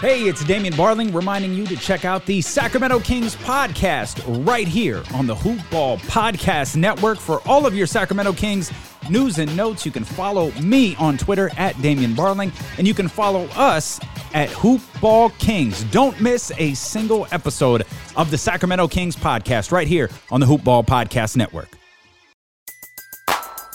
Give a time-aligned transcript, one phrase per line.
[0.00, 5.02] Hey, it's Damian Barling reminding you to check out the Sacramento Kings podcast right here
[5.14, 8.72] on the Hoop Ball Podcast Network for all of your Sacramento Kings
[9.08, 9.86] news and notes.
[9.86, 14.00] You can follow me on Twitter at Damian Barling, and you can follow us
[14.34, 15.84] at Hoop Ball Kings.
[15.84, 17.86] Don't miss a single episode
[18.16, 21.81] of the Sacramento Kings podcast right here on the Hoop Ball Podcast Network.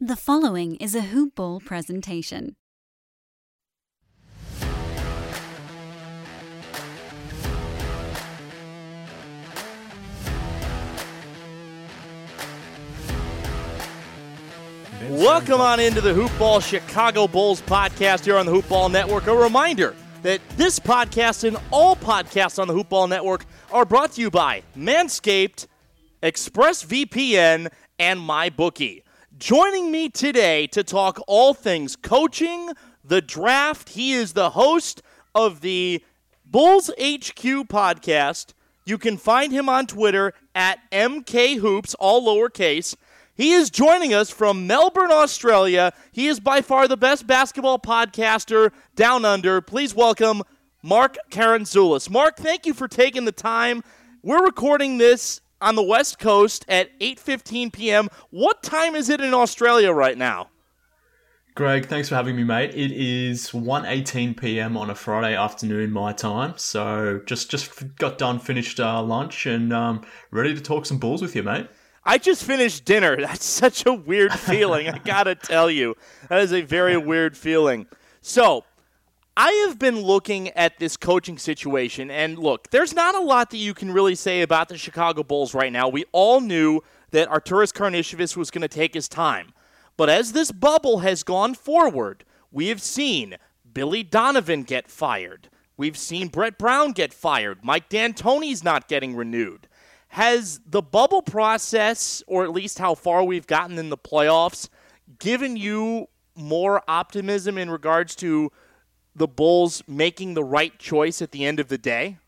[0.00, 2.54] The following is a Hoop Ball presentation.
[15.10, 19.26] Welcome on into the Hoop Ball Chicago Bulls podcast here on the Hoop Ball Network.
[19.26, 24.12] A reminder that this podcast and all podcasts on the Hoop Ball Network are brought
[24.12, 25.66] to you by Manscaped,
[26.22, 29.02] ExpressVPN, and MyBookie.
[29.38, 32.70] Joining me today to talk all things coaching,
[33.04, 35.00] the draft, he is the host
[35.32, 36.02] of the
[36.44, 38.54] Bulls HQ podcast.
[38.84, 42.96] You can find him on Twitter at MKHoops, all lowercase.
[43.32, 45.92] He is joining us from Melbourne, Australia.
[46.10, 49.60] He is by far the best basketball podcaster down under.
[49.60, 50.42] Please welcome
[50.82, 52.10] Mark Karantzoulis.
[52.10, 53.84] Mark, thank you for taking the time.
[54.20, 58.08] We're recording this on the West Coast at 8:15 p.m.
[58.30, 60.48] What time is it in Australia right now?
[61.58, 62.70] Greg, thanks for having me, mate.
[62.70, 64.76] It is 1.18 p.m.
[64.76, 66.54] on a Friday afternoon, my time.
[66.56, 71.20] So just just got done, finished uh, lunch, and um, ready to talk some balls
[71.20, 71.66] with you, mate.
[72.04, 73.16] I just finished dinner.
[73.20, 74.88] That's such a weird feeling.
[74.88, 75.96] I gotta tell you,
[76.28, 77.88] that is a very weird feeling.
[78.20, 78.64] So,
[79.40, 83.58] I have been looking at this coaching situation, and look, there's not a lot that
[83.58, 85.88] you can really say about the Chicago Bulls right now.
[85.88, 86.80] We all knew
[87.12, 89.52] that Arturas Karnisovas was going to take his time.
[89.96, 93.36] But as this bubble has gone forward, we have seen
[93.72, 95.48] Billy Donovan get fired.
[95.76, 97.60] We've seen Brett Brown get fired.
[97.62, 99.68] Mike D'Antoni's not getting renewed.
[100.08, 104.68] Has the bubble process, or at least how far we've gotten in the playoffs,
[105.20, 108.50] given you more optimism in regards to
[109.18, 112.18] the Bulls making the right choice at the end of the day?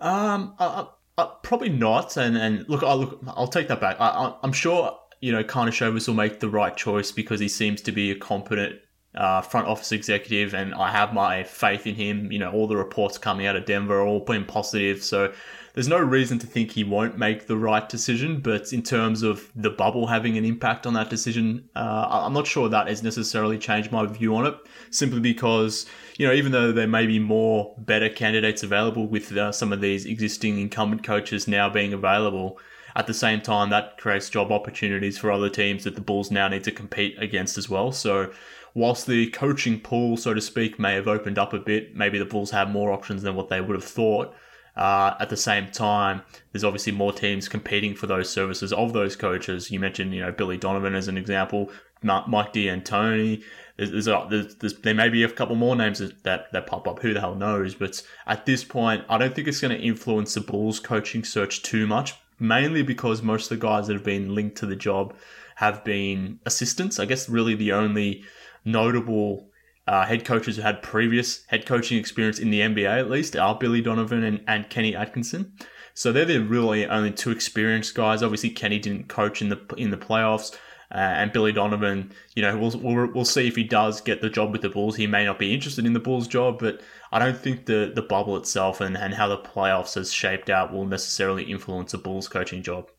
[0.00, 0.86] Um, uh,
[1.18, 2.16] uh, probably not.
[2.16, 3.96] And and look, I'll look, I'll take that back.
[3.98, 7.92] I, am sure you know Karnisovas will make the right choice because he seems to
[7.92, 8.80] be a competent
[9.14, 12.30] uh, front office executive, and I have my faith in him.
[12.30, 15.32] You know, all the reports coming out of Denver are all been positive, so
[15.76, 18.40] there's no reason to think he won't make the right decision.
[18.40, 22.46] But in terms of the bubble having an impact on that decision, uh, I'm not
[22.46, 24.54] sure that has necessarily changed my view on it.
[24.90, 25.84] Simply because
[26.16, 29.82] you know, even though there may be more better candidates available with uh, some of
[29.82, 32.58] these existing incumbent coaches now being available.
[32.94, 36.48] At the same time, that creates job opportunities for other teams that the Bulls now
[36.48, 37.92] need to compete against as well.
[37.92, 38.32] So,
[38.72, 42.24] whilst the coaching pool, so to speak, may have opened up a bit, maybe the
[42.24, 44.34] Bulls have more options than what they would have thought.
[44.76, 46.22] Uh, at the same time,
[46.52, 49.70] there's obviously more teams competing for those services of those coaches.
[49.70, 51.70] You mentioned, you know, Billy Donovan as an example,
[52.02, 53.42] Mike D'Antoni.
[53.78, 57.00] There's, there's, there's, there's, there may be a couple more names that, that pop up.
[57.00, 57.74] Who the hell knows?
[57.74, 61.62] But at this point, I don't think it's going to influence the Bulls' coaching search
[61.62, 62.14] too much.
[62.38, 65.14] Mainly because most of the guys that have been linked to the job
[65.56, 66.98] have been assistants.
[66.98, 68.24] I guess really the only
[68.62, 69.48] notable
[69.86, 73.56] uh, head coaches who had previous head coaching experience in the NBA at least are
[73.56, 75.52] Billy Donovan and, and Kenny Atkinson.
[75.94, 78.22] So they're the really only two experienced guys.
[78.22, 80.54] Obviously, Kenny didn't coach in the in the playoffs,
[80.92, 82.12] uh, and Billy Donovan.
[82.34, 84.96] You know, we'll, we'll we'll see if he does get the job with the Bulls.
[84.96, 86.82] He may not be interested in the Bulls job, but
[87.12, 90.72] I don't think the the bubble itself and, and how the playoffs has shaped out
[90.72, 92.90] will necessarily influence the Bulls coaching job.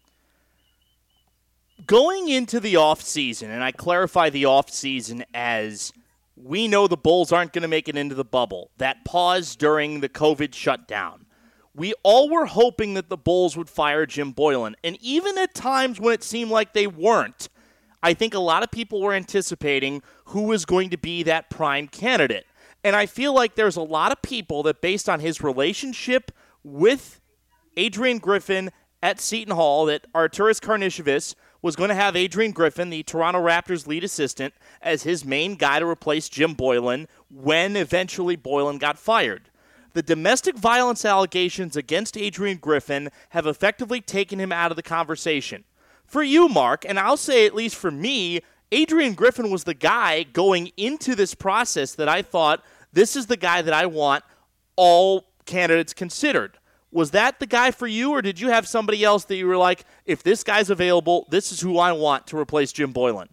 [1.85, 5.93] Going into the off season, and I clarify the off season as
[6.41, 8.69] we know the Bulls aren't going to make it into the bubble.
[8.77, 11.25] That pause during the COVID shutdown.
[11.73, 14.75] We all were hoping that the Bulls would fire Jim Boylen.
[14.83, 17.49] And even at times when it seemed like they weren't,
[18.01, 21.87] I think a lot of people were anticipating who was going to be that prime
[21.87, 22.45] candidate.
[22.83, 26.31] And I feel like there's a lot of people that, based on his relationship
[26.63, 27.19] with
[27.75, 33.03] Adrian Griffin at Seton Hall, that Arturas Karnisovas was going to have Adrian Griffin, the
[33.03, 38.79] Toronto Raptors lead assistant, as his main guy to replace Jim Boylen when eventually Boylen
[38.79, 39.49] got fired.
[39.93, 45.63] The domestic violence allegations against Adrian Griffin have effectively taken him out of the conversation.
[46.05, 50.23] For you, Mark, and I'll say at least for me, Adrian Griffin was the guy
[50.23, 52.63] going into this process that I thought
[52.93, 54.23] this is the guy that I want
[54.75, 56.56] all candidates considered.
[56.91, 59.57] Was that the guy for you, or did you have somebody else that you were
[59.57, 63.27] like, if this guy's available, this is who I want to replace Jim Boylen?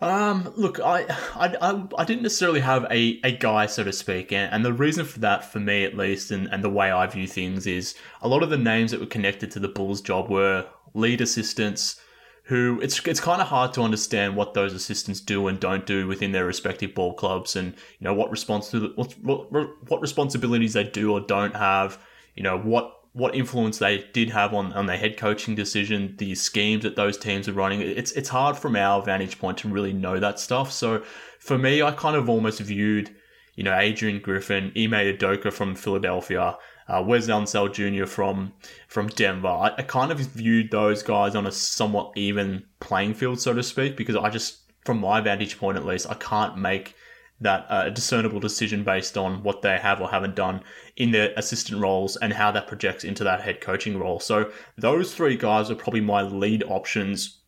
[0.00, 4.32] Um, look, I, I, I, I, didn't necessarily have a, a guy, so to speak,
[4.32, 7.04] and, and the reason for that, for me at least, and, and the way I
[7.08, 10.30] view things is a lot of the names that were connected to the Bulls job
[10.30, 12.00] were lead assistants,
[12.48, 16.06] who it's it's kind of hard to understand what those assistants do and don't do
[16.06, 20.84] within their respective ball clubs, and you know what responsibility what, what, what responsibilities they
[20.84, 22.02] do or don't have.
[22.34, 26.34] You know what what influence they did have on, on their head coaching decision, the
[26.34, 27.82] schemes that those teams are running.
[27.82, 30.72] It's it's hard from our vantage point to really know that stuff.
[30.72, 31.02] So
[31.38, 33.14] for me, I kind of almost viewed,
[33.56, 36.56] you know, Adrian Griffin, Ime Udoka from Philadelphia,
[36.88, 38.06] uh, Wes Unseld Jr.
[38.06, 38.52] from
[38.86, 39.48] from Denver.
[39.48, 43.62] I, I kind of viewed those guys on a somewhat even playing field, so to
[43.62, 46.94] speak, because I just, from my vantage point at least, I can't make
[47.40, 50.60] that uh, discernible decision based on what they have or haven't done
[50.96, 54.18] in their assistant roles and how that projects into that head coaching role.
[54.18, 57.42] So those three guys are probably my lead options,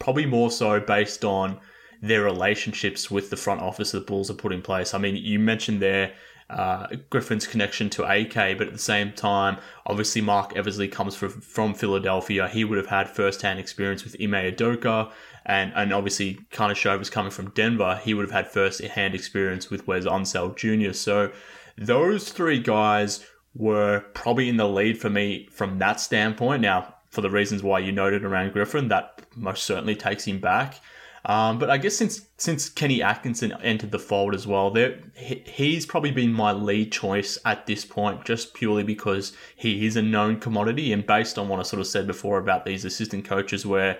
[0.00, 1.60] probably more so based on
[2.02, 4.94] their relationships with the front office that the Bulls have put in place.
[4.94, 6.14] I mean, you mentioned there
[6.50, 11.40] uh, Griffin's connection to AK, but at the same time, obviously Marc Eversley comes from,
[11.40, 12.48] from Philadelphia.
[12.48, 15.12] He would have had first-hand experience with Ime Udoka,
[15.46, 18.00] and, and obviously Karnisovas was coming from Denver.
[18.02, 20.92] He would have had first-hand experience with Wes Unseld Jr.
[20.92, 21.30] So
[21.78, 23.24] those three guys
[23.54, 26.62] were probably in the lead for me from that standpoint.
[26.62, 30.80] Now, for the reasons why you noted around Griffin, that most certainly takes him back.
[31.24, 35.84] Um, but I guess since since Kenny Atkinson entered the fold as well, there he's
[35.84, 40.40] probably been my lead choice at this point, just purely because he is a known
[40.40, 43.98] commodity, and based on what I sort of said before about these assistant coaches, where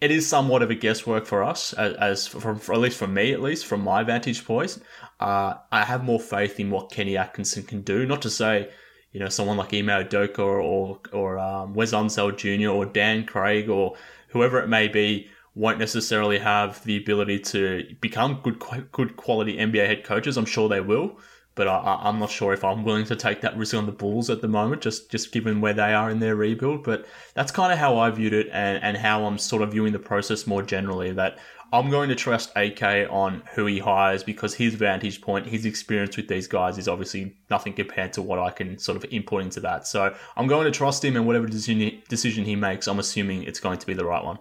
[0.00, 3.32] it is somewhat of a guesswork for us, as, as from at least for me,
[3.32, 4.78] at least from my vantage point.
[5.20, 8.04] Uh, I have more faith in what Kenny Atkinson can do.
[8.04, 8.70] Not to say,
[9.12, 12.70] you know, someone like Ime Udoka or or, or um, Wes Unseld Jr.
[12.70, 13.94] or Dan Craig or
[14.30, 18.62] whoever it may be won't necessarily have the ability to become good
[18.92, 20.36] good quality NBA head coaches.
[20.36, 21.18] I'm sure they will,
[21.56, 24.30] but I, am not sure if I'm willing to take that risk on the Bulls
[24.30, 26.84] at the moment, just just given where they are in their rebuild.
[26.84, 29.92] But that's kind of how I viewed it, and, and how I'm sort of viewing
[29.92, 31.10] the process more generally.
[31.10, 31.38] That
[31.72, 36.16] I'm going to trust AK on who he hires because his vantage point, his experience
[36.16, 39.58] with these guys is obviously nothing compared to what I can sort of input into
[39.60, 39.88] that.
[39.88, 43.80] So I'm going to trust him, and whatever decision he makes, I'm assuming it's going
[43.80, 44.38] to be the right one.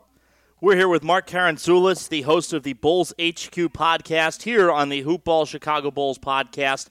[0.59, 5.03] We're here with Mark Karantzoulis, the host of the Bulls HQ podcast, here on the
[5.03, 6.87] Hoopball Chicago Bulls podcast.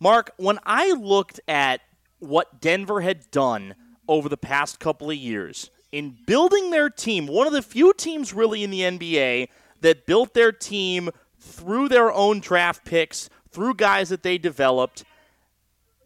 [0.00, 1.82] Mark, when I looked at
[2.20, 3.74] what Denver had done
[4.08, 8.32] over the past couple of years in building their team, one of the few teams
[8.32, 9.48] really in the NBA
[9.82, 15.04] that built their team through their own draft picks, through guys that they developed,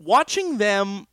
[0.00, 1.06] watching them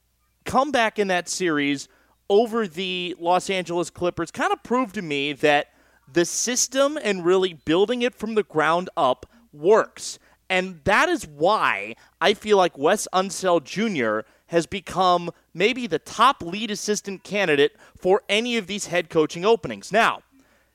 [0.46, 1.88] come back in that series
[2.28, 5.68] over the Los Angeles Clippers kind of proved to me that
[6.12, 10.20] the system and really building it from the ground up works.
[10.50, 14.28] And that is why I feel like Wes Unseld Jr.
[14.48, 19.92] has become maybe the top lead assistant candidate for any of these head coaching openings.
[19.92, 20.22] Now,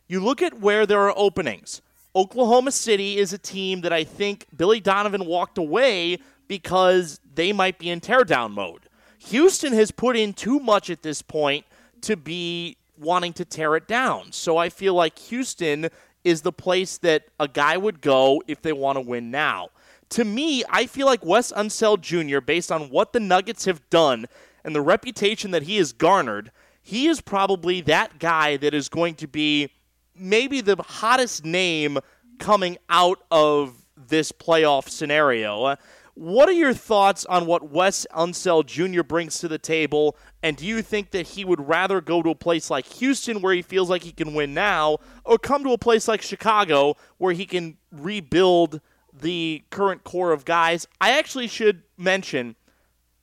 [0.08, 1.82] you look at where there are openings.
[2.16, 7.78] Oklahoma City is a team that I think Billy Donovan walked away because they might
[7.78, 8.88] be in teardown mode.
[9.18, 11.64] Houston has put in too much at this point
[12.00, 14.32] to be wanting to tear it down.
[14.32, 15.88] So I feel like Houston
[16.22, 19.70] is the place that a guy would go if they want to win now.
[20.10, 24.26] To me, I feel like Wes Unseld Jr., based on what the Nuggets have done
[24.64, 26.50] and the reputation that he has garnered,
[26.82, 29.70] he is probably that guy that is going to be
[30.14, 31.98] maybe the hottest name
[32.38, 35.76] coming out of this playoff scenario.
[36.14, 39.02] What are your thoughts on what Wes Unseld Jr.
[39.02, 40.16] brings to the table?
[40.42, 43.54] And do you think that he would rather go to a place like Houston where
[43.54, 47.32] he feels like he can win now, or come to a place like Chicago where
[47.32, 48.80] he can rebuild
[49.12, 50.86] the current core of guys?
[51.00, 52.56] I actually should mention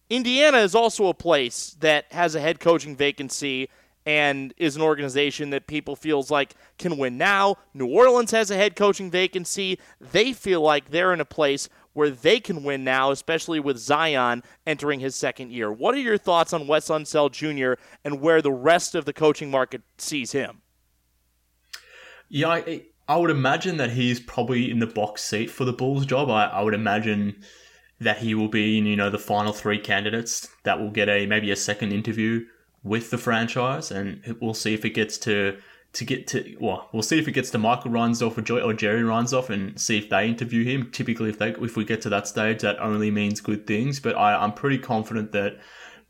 [0.09, 3.69] Indiana is also a place that has a head coaching vacancy
[4.05, 7.57] and is an organization that people feels like can win now.
[7.73, 9.77] New Orleans has a head coaching vacancy.
[9.99, 11.67] They feel like they're in a place
[11.97, 15.71] where they can win now, especially with Zion entering his second year.
[15.71, 17.81] What are your thoughts on Wes Unseld Jr.
[18.05, 20.61] and where the rest of the coaching market sees him?
[22.29, 26.05] Yeah, I, I would imagine that he's probably in the box seat for the Bulls
[26.05, 26.29] job.
[26.29, 27.41] I, I would imagine
[27.99, 31.25] that he will be in, you know, the final three candidates that will get a
[31.25, 32.45] maybe a second interview
[32.83, 35.57] with the franchise, and we'll see if it gets to
[35.97, 38.71] to get to well, we'll see if it gets to Michael Reinsdorf or, Joy, or
[38.71, 40.91] Jerry Reinsdorf and see if they interview him.
[40.91, 43.99] Typically, if they if we get to that stage, that only means good things.
[43.99, 45.57] But I, I'm pretty confident that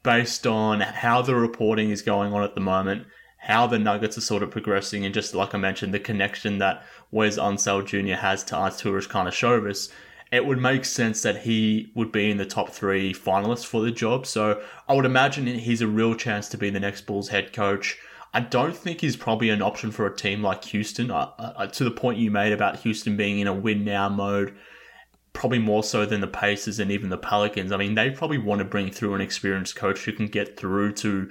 [0.04, 4.22] based on how the reporting is going on at the moment, how the Nuggets are
[4.22, 8.20] sort of progressing, and just like I mentioned, the connection that Wes Unseld Jr.
[8.20, 9.90] has to Arturas Karnisovas,
[10.34, 13.92] it would make sense that he would be in the top three finalists for the
[13.92, 14.26] job.
[14.26, 17.98] So I would imagine he's a real chance to be the next Bulls head coach.
[18.34, 21.12] I don't think he's probably an option for a team like Houston.
[21.12, 24.56] Uh, uh, to the point you made about Houston being in a win now mode,
[25.34, 27.72] probably more so than the Pacers and even the Pelicans.
[27.72, 30.94] I mean, they probably want to bring through an experienced coach who can get through
[30.94, 31.30] to,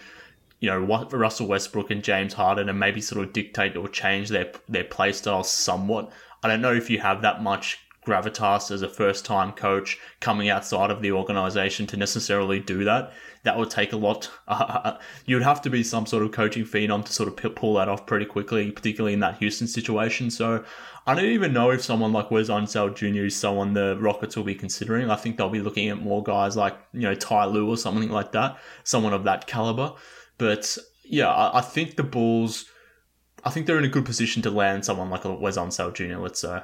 [0.61, 4.53] you know, Russell Westbrook and James Harden and maybe sort of dictate or change their
[4.69, 6.11] their play style somewhat.
[6.43, 10.49] I don't know if you have that much gravitas as a first time coach coming
[10.49, 13.13] outside of the organization to necessarily do that.
[13.43, 14.31] That would take a lot.
[14.47, 14.97] Uh,
[15.27, 18.07] you'd have to be some sort of coaching phenom to sort of pull that off
[18.07, 20.31] pretty quickly, particularly in that Houston situation.
[20.31, 20.65] So
[21.07, 23.25] I don't even know if someone like Wes Unseld Jr.
[23.25, 25.11] is someone the Rockets will be considering.
[25.11, 28.11] I think they'll be looking at more guys like, you know, Ty Lue or something
[28.11, 29.93] like that, someone of that caliber.
[30.39, 32.67] But yeah, I, I think the Bulls,
[33.45, 36.19] I think they're in a good position to land someone like a Wes Unseld Jr.,
[36.19, 36.63] let's say.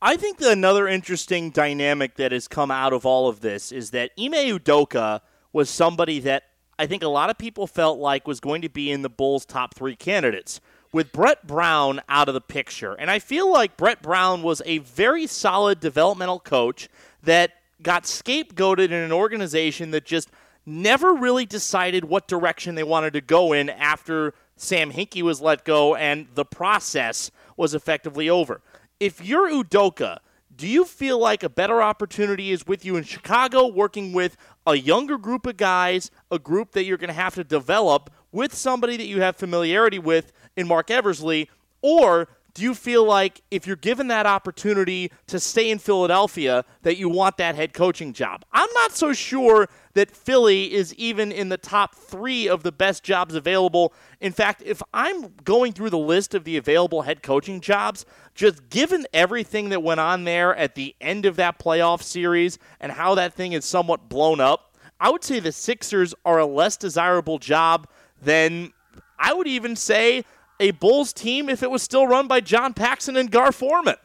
[0.00, 4.12] I think another interesting dynamic that has come out of all of this is that
[4.16, 6.44] Ime Udoka was somebody that
[6.78, 9.44] I think a lot of people felt like was going to be in the Bulls'
[9.44, 10.60] top three candidates.
[10.92, 12.94] With Brett Brown out of the picture.
[12.94, 16.88] And I feel like Brett Brown was a very solid developmental coach
[17.24, 17.50] that
[17.82, 20.30] got scapegoated in an organization that just
[20.64, 25.64] never really decided what direction they wanted to go in after Sam Hinkie was let
[25.64, 28.62] go and the process was effectively over
[29.00, 30.18] if you're Udoka,
[30.54, 34.36] do you feel like a better opportunity is with you in Chicago, working with
[34.66, 38.52] a younger group of guys, a group that you're going to have to develop with
[38.52, 41.48] somebody that you have familiarity with in Marc Eversley,
[41.80, 42.28] or
[42.58, 47.08] do you feel like if you're given that opportunity to stay in Philadelphia, that you
[47.08, 48.44] want that head coaching job?
[48.52, 53.04] I'm not so sure that Philly is even in the top three of the best
[53.04, 53.94] jobs available.
[54.20, 58.68] In fact, if I'm going through the list of the available head coaching jobs, just
[58.70, 63.14] given everything that went on there at the end of that playoff series and how
[63.14, 67.38] that thing is somewhat blown up, I would say the Sixers are a less desirable
[67.38, 67.86] job
[68.20, 68.72] than
[69.16, 70.24] I would even say
[70.60, 73.96] a Bulls team if it was still run by John Paxson and Gar Forman.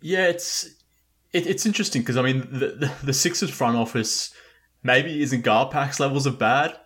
[0.00, 0.64] Yeah, it's
[1.32, 4.32] it, it's interesting because I mean the, the, the Sixers front office
[4.82, 6.76] maybe isn't Garpax levels of bad.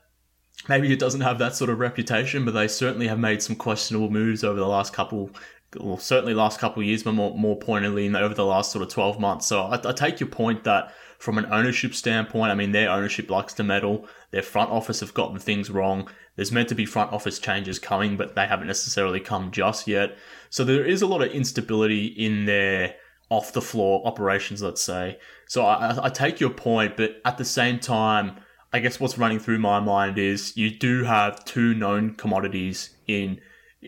[0.68, 4.10] Maybe it doesn't have that sort of reputation, but they certainly have made some questionable
[4.10, 5.30] moves over the last couple,
[5.78, 9.20] well, certainly last couple years, but more more pointedly over the last sort of twelve
[9.20, 9.46] months.
[9.46, 13.30] So I, I take your point that from an ownership standpoint, I mean their ownership
[13.30, 14.06] likes to meddle.
[14.30, 16.08] Their front office have gotten things wrong.
[16.36, 20.16] There's meant to be front office changes coming, but they haven't necessarily come just yet.
[20.50, 22.96] So there is a lot of instability in their
[23.30, 25.18] off the floor operations, let's say.
[25.46, 28.36] So I, I take your point, but at the same time,
[28.72, 33.40] I guess what's running through my mind is you do have two known commodities in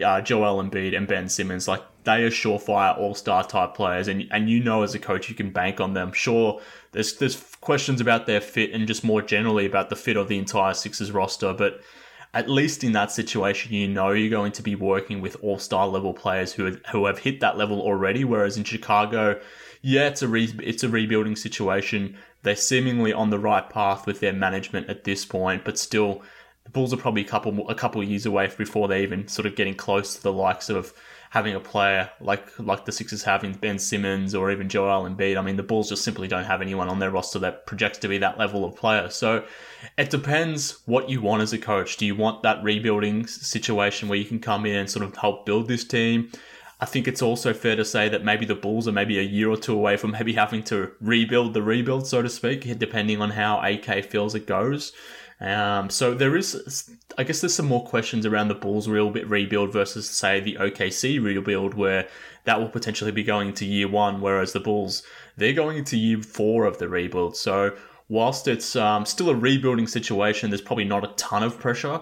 [0.05, 1.67] uh, Joel Embiid and Ben Simmons.
[1.67, 5.29] Like they are surefire all star type players, and and you know as a coach
[5.29, 6.13] you can bank on them.
[6.13, 6.61] Sure,
[6.93, 10.39] there's there's questions about their fit and just more generally about the fit of the
[10.39, 11.81] entire Sixers roster, but
[12.35, 15.87] at least in that situation, you know you're going to be working with all star
[15.89, 18.25] level players who who have hit that level already.
[18.25, 19.41] Whereas in Chicago,
[19.83, 22.17] yeah, it's a re- it's a rebuilding situation.
[22.43, 26.23] They're seemingly on the right path with their management at this point, but still,
[26.65, 29.57] the Bulls are probably a couple a couple years away before they even sort of
[29.57, 30.93] getting close to the likes of
[31.37, 35.37] having a player like like the Sixers having Ben Simmons or even Joel Embiid.
[35.37, 38.09] I mean, the Bulls just simply don't have anyone on their roster that projects to
[38.09, 39.11] be that level of player.
[39.11, 39.45] So
[39.99, 41.99] it depends what you want as a coach.
[41.99, 45.45] Do you want that rebuilding situation where you can come in and sort of help
[45.45, 46.31] build this team?
[46.81, 49.51] I think it's also fair to say that maybe the Bulls are maybe a year
[49.51, 53.31] or two away from maybe having to rebuild the rebuild, so to speak, depending on
[53.31, 54.93] how AK feels it goes.
[55.41, 59.29] Um, so there is, I guess, there's some more questions around the Bulls real bit
[59.29, 62.09] rebuild versus say the OKC rebuild, where
[62.45, 65.03] that will potentially be going into year one, whereas the Bulls
[65.37, 67.37] they're going into year four of the rebuild.
[67.37, 67.77] So
[68.09, 72.01] whilst it's um, still a rebuilding situation, there's probably not a ton of pressure.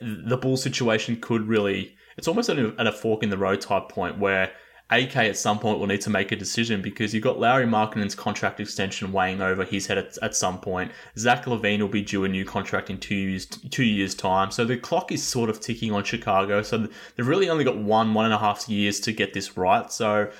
[0.00, 3.60] The Bulls situation could really, it's almost at a, at a fork in the road
[3.60, 4.52] type point where
[4.90, 8.14] AK at some point will need to make a decision because you've got Lauri Markkanen's
[8.14, 10.90] contract extension weighing over his head at, at some point.
[11.16, 14.64] Zach LaVine will be due a new contract in two years two years time, so
[14.64, 16.62] the clock is sort of ticking on Chicago.
[16.62, 16.78] So
[17.16, 19.90] they've really only got one one and a half years to get this right.
[19.92, 20.30] So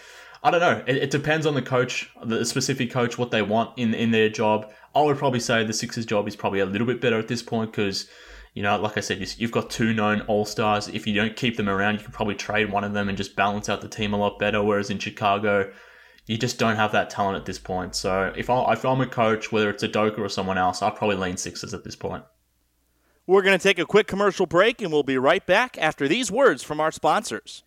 [0.42, 0.82] I don't know.
[0.86, 4.28] It, it depends on the coach, the specific coach, what they want in in their
[4.28, 4.72] job.
[4.94, 7.42] I would probably say the Sixers' job is probably a little bit better at this
[7.42, 8.08] point because
[8.54, 10.88] you know, like I said, you've got two known all stars.
[10.88, 13.36] If you don't keep them around, you can probably trade one of them and just
[13.36, 14.62] balance out the team a lot better.
[14.62, 15.70] Whereas in Chicago,
[16.26, 17.94] you just don't have that talent at this point.
[17.94, 21.16] So if, I, I'm a coach, whether it's a Doka or someone else, I'll probably
[21.16, 22.24] lean Sixers at this point.
[23.26, 26.32] We're going to take a quick commercial break and we'll be right back after these
[26.32, 27.62] words from our sponsors.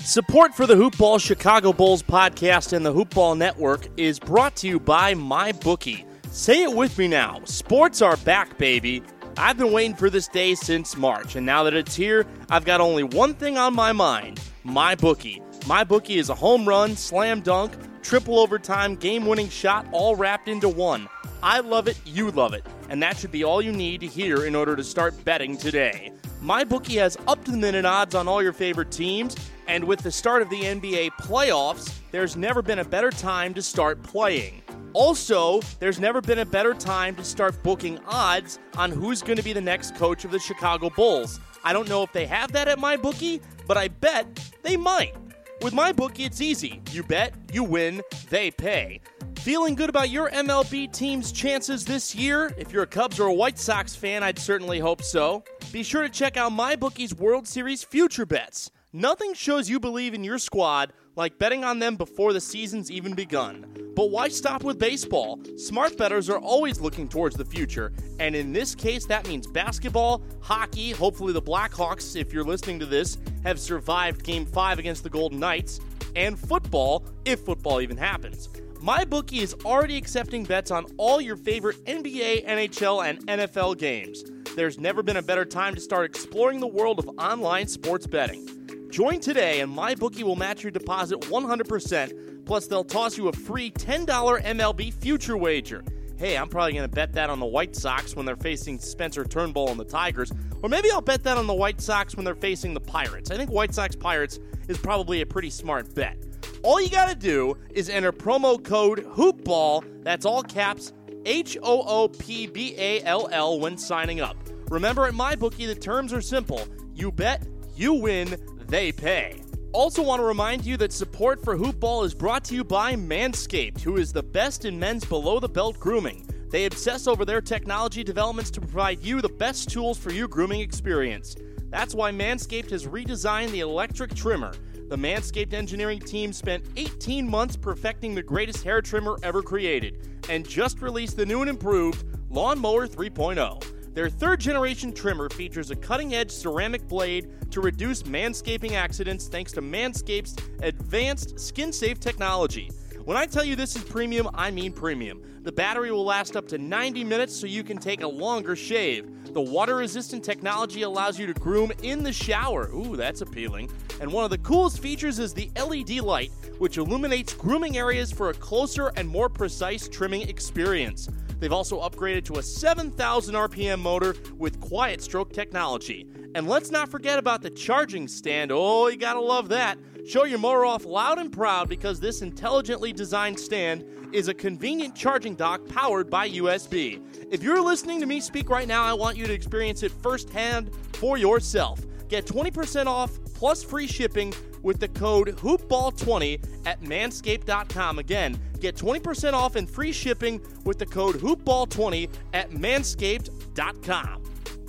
[0.00, 4.78] Support for the Hoopball Chicago Bulls podcast and the Hoopball Network is brought to you
[4.78, 6.04] by MyBookie.
[6.30, 7.40] Say it with me now.
[7.44, 9.02] Sports are back, baby.
[9.36, 12.80] I've been waiting for this day since March, and now that it's here, I've got
[12.80, 15.42] only one thing on my mind MyBookie.
[15.66, 17.72] My bookie is a home run, slam dunk,
[18.02, 21.08] triple overtime, game winning shot, all wrapped into one.
[21.42, 24.44] I love it, you love it, and that should be all you need to hear
[24.46, 26.12] in order to start betting today.
[26.40, 29.34] MyBookie has up to the minute odds on all your favorite teams,
[29.66, 33.62] and with the start of the NBA playoffs, there's never been a better time to
[33.62, 34.62] start playing.
[34.94, 39.42] Also, there's never been a better time to start booking odds on who's going to
[39.42, 41.40] be the next coach of the Chicago Bulls.
[41.64, 44.26] I don't know if they have that at MyBookie, but I bet
[44.62, 45.14] they might.
[45.62, 46.80] With MyBookie, it's easy.
[46.92, 49.00] You bet, you win, they pay.
[49.38, 52.54] Feeling good about your MLB team's chances this year?
[52.56, 55.42] If you're a Cubs or a White Sox fan, I'd certainly hope so.
[55.72, 58.70] Be sure to check out MyBookie's World Series future bets.
[58.92, 63.14] Nothing shows you believe in your squad like betting on them before the season's even
[63.14, 63.66] begun.
[63.94, 65.40] But why stop with baseball?
[65.56, 70.22] Smart bettors are always looking towards the future, and in this case, that means basketball,
[70.40, 75.10] hockey, hopefully the Blackhawks, if you're listening to this, have survived Game 5 against the
[75.10, 75.80] Golden Knights,
[76.16, 78.48] and football, if football even happens.
[78.84, 84.24] MyBookie is already accepting bets on all your favorite NBA, NHL, and NFL games.
[84.56, 88.46] There's never been a better time to start exploring the world of online sports betting.
[88.94, 92.46] Join today, and MyBookie will match your deposit 100%.
[92.46, 95.82] Plus, they'll toss you a free $10 MLB future wager.
[96.16, 99.24] Hey, I'm probably going to bet that on the White Sox when they're facing Spencer
[99.24, 100.30] Turnbull and the Tigers.
[100.62, 103.32] Or maybe I'll bet that on the White Sox when they're facing the Pirates.
[103.32, 106.16] I think White Sox Pirates is probably a pretty smart bet.
[106.62, 110.92] All you got to do is enter promo code HOOPBALL, that's all caps,
[111.26, 114.36] H O O P B A L L, when signing up.
[114.70, 116.64] Remember, at MyBookie, the terms are simple.
[116.94, 118.36] You bet, you win,
[118.68, 119.42] they pay.
[119.72, 123.80] Also, want to remind you that support for Hoopball is brought to you by Manscaped,
[123.80, 126.28] who is the best in men's below the belt grooming.
[126.50, 130.60] They obsess over their technology developments to provide you the best tools for your grooming
[130.60, 131.34] experience.
[131.70, 134.52] That's why Manscaped has redesigned the electric trimmer.
[134.88, 140.48] The Manscaped engineering team spent 18 months perfecting the greatest hair trimmer ever created and
[140.48, 143.83] just released the new and improved Lawnmower 3.0.
[143.94, 149.52] Their third generation trimmer features a cutting edge ceramic blade to reduce manscaping accidents thanks
[149.52, 152.72] to Manscaped's advanced skin safe technology.
[153.04, 155.22] When I tell you this is premium, I mean premium.
[155.44, 159.32] The battery will last up to 90 minutes so you can take a longer shave.
[159.32, 162.70] The water resistant technology allows you to groom in the shower.
[162.74, 163.70] Ooh, that's appealing.
[164.00, 168.30] And one of the coolest features is the LED light, which illuminates grooming areas for
[168.30, 171.08] a closer and more precise trimming experience.
[171.38, 176.06] They've also upgraded to a 7,000 RPM motor with quiet stroke technology.
[176.34, 178.50] And let's not forget about the charging stand.
[178.52, 179.78] Oh, you gotta love that.
[180.06, 184.94] Show your motor off loud and proud because this intelligently designed stand is a convenient
[184.94, 187.00] charging dock powered by USB.
[187.30, 190.70] If you're listening to me speak right now, I want you to experience it firsthand
[190.92, 191.80] for yourself.
[192.08, 197.98] Get 20% off plus free shipping with the code HoopBall20 at manscaped.com.
[197.98, 204.22] Again, get 20% off and free shipping with the code HoopBall20 at manscaped.com.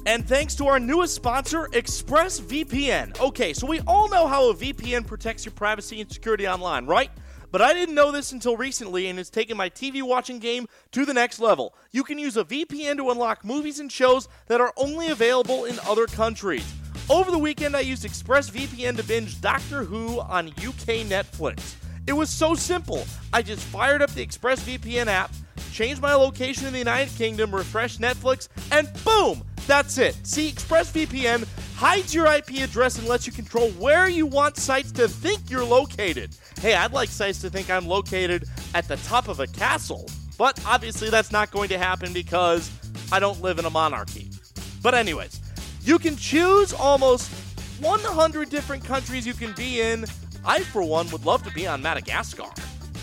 [0.07, 3.19] And thanks to our newest sponsor, ExpressVPN.
[3.19, 7.09] Okay, so we all know how a VPN protects your privacy and security online, right?
[7.51, 11.05] But I didn't know this until recently, and it's taken my TV watching game to
[11.05, 11.73] the next level.
[11.91, 15.79] You can use a VPN to unlock movies and shows that are only available in
[15.87, 16.71] other countries.
[17.07, 21.75] Over the weekend, I used ExpressVPN to binge Doctor Who on UK Netflix.
[22.07, 23.05] It was so simple.
[23.31, 25.31] I just fired up the ExpressVPN app,
[25.71, 29.43] changed my location in the United Kingdom, refreshed Netflix, and boom!
[29.67, 30.15] That's it.
[30.25, 35.07] See, ExpressVPN hides your IP address and lets you control where you want sites to
[35.07, 36.35] think you're located.
[36.59, 40.59] Hey, I'd like sites to think I'm located at the top of a castle, but
[40.65, 42.71] obviously that's not going to happen because
[43.11, 44.31] I don't live in a monarchy.
[44.81, 45.39] But, anyways,
[45.85, 47.31] you can choose almost
[47.79, 50.05] 100 different countries you can be in
[50.47, 52.49] I, for one, would love to be on Madagascar.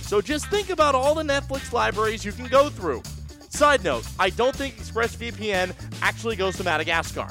[0.03, 3.03] So just think about all the Netflix libraries you can go through.
[3.51, 7.29] Side note, I don't think ExpressVPN actually goes to Madagascar.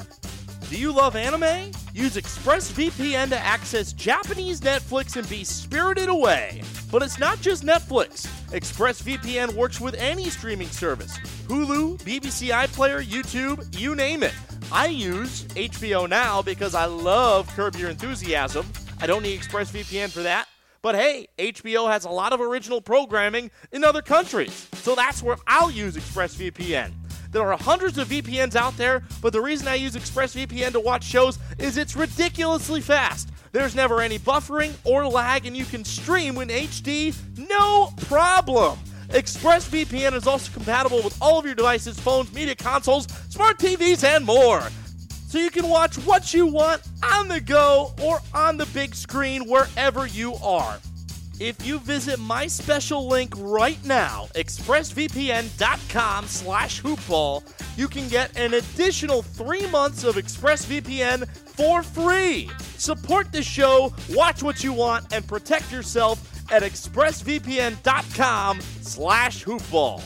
[0.68, 1.72] Do you love anime?
[1.94, 6.62] Use ExpressVPN to access Japanese Netflix and be spirited away.
[6.90, 8.26] But it's not just Netflix.
[8.52, 11.16] ExpressVPN works with any streaming service
[11.48, 14.34] Hulu, BBC iPlayer, YouTube, you name it.
[14.72, 18.66] I use HBO Now because I love Curb Your Enthusiasm.
[19.02, 20.48] I don't need ExpressVPN for that.
[20.80, 24.68] But hey, HBO has a lot of original programming in other countries.
[24.76, 26.90] So that's where I'll use ExpressVPN.
[27.32, 31.04] There are hundreds of VPNs out there, but the reason I use ExpressVPN to watch
[31.04, 33.28] shows is it's ridiculously fast.
[33.52, 38.78] There's never any buffering or lag, and you can stream in HD no problem.
[39.12, 44.24] ExpressVPN is also compatible with all of your devices, phones, media consoles, smart TVs, and
[44.24, 44.62] more.
[45.28, 46.82] So you can watch what you want
[47.14, 50.78] on the go or on the big screen wherever you are.
[51.40, 57.42] If you visit my special link right now, expressvpn.com slash hoopball,
[57.76, 62.50] you can get an additional three months of ExpressVPN for free.
[62.78, 70.02] Support the show, watch what you want, and protect yourself at expressvpn.com slash hoopball.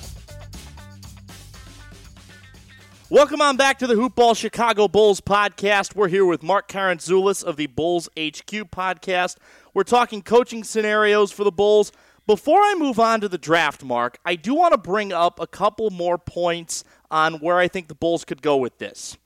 [3.11, 5.95] Welcome on back to the Hoopball Chicago Bulls podcast.
[5.95, 9.37] We're here with Mark Karantzoulis of the Bulls HQ podcast.
[9.75, 11.93] We're talking coaching scenarios for the Bulls.
[12.27, 15.47] Before I move on to the draft, Mark, I do want to bring up a
[15.47, 19.17] couple more points on where I think the Bulls could go with this.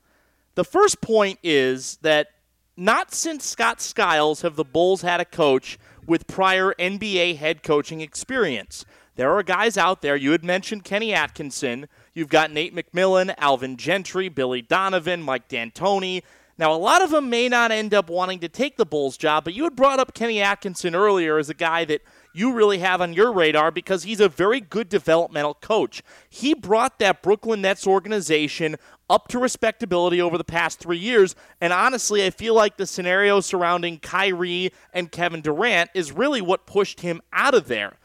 [0.56, 2.28] The first point is that
[2.76, 5.78] not since Scott Skiles have the Bulls had a coach
[6.10, 8.84] with prior NBA head coaching experience.
[9.14, 13.76] There are guys out there, you had mentioned Kenny Atkinson, you've got Nate McMillan, Alvin
[13.76, 16.24] Gentry, Billy Donovan, Mike D'Antoni.
[16.58, 19.44] Now, a lot of them may not end up wanting to take the Bulls job,
[19.44, 22.02] but you had brought up Kenny Atkinson earlier as a guy that
[22.34, 26.02] you really have on your radar because he's a very good developmental coach.
[26.28, 28.74] He brought that Brooklyn Nets organization
[29.10, 31.34] up to respectability over the past three years.
[31.60, 36.66] And honestly, I feel like the scenario surrounding Kyrie and Kevin Durant is really what
[36.66, 37.98] pushed him out of there.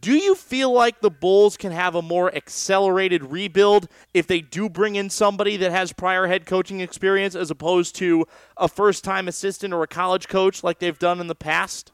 [0.00, 4.68] Do you feel like the Bulls can have a more accelerated rebuild if they do
[4.68, 9.28] bring in somebody that has prior head coaching experience as opposed to a first time
[9.28, 11.92] assistant or a college coach like they've done in the past?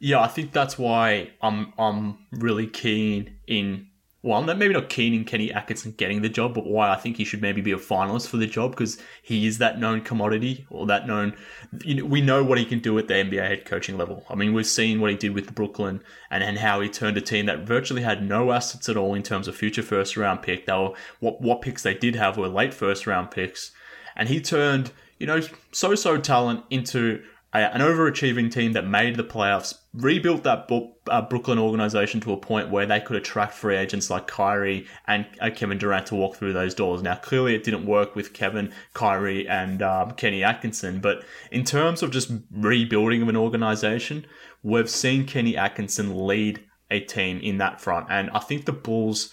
[0.00, 3.88] Yeah, I think that's why I'm I'm really keen in
[4.24, 7.26] well, maybe not keen in Kenny Atkinson getting the job, but why I think he
[7.26, 10.86] should maybe be a finalist for the job because he is that known commodity or
[10.86, 11.36] that known.
[11.84, 14.24] You know, we know what he can do at the NBA head coaching level.
[14.30, 17.20] I mean, we've seen what he did with Brooklyn and, and how he turned a
[17.20, 20.64] team that virtually had no assets at all in terms of future first round pick.
[20.64, 23.72] They were what what picks they did have were late first round picks,
[24.16, 29.22] and he turned you know so so talent into an overachieving team that made the
[29.22, 30.68] playoffs, rebuilt that
[31.08, 35.24] uh, Brooklyn organization to a point where they could attract free agents like Kyrie and
[35.40, 37.02] uh, Kevin Durant to walk through those doors.
[37.02, 42.02] Now, clearly, it didn't work with Kevin, Kyrie, and um, Kenny Atkinson, but in terms
[42.02, 44.26] of just rebuilding of an organization,
[44.62, 49.32] we've seen Kenny Atkinson lead a team in that front, and I think the Bulls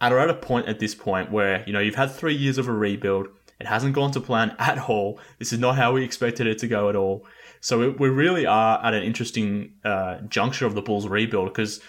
[0.00, 2.68] are at a point at this point where you know you've had three years of
[2.68, 3.28] a rebuild.
[3.60, 5.20] It hasn't gone to plan at all.
[5.38, 7.24] This is not how we expected it to go at all.
[7.62, 11.80] So we really are at an interesting uh, juncture of the Bulls' rebuild because,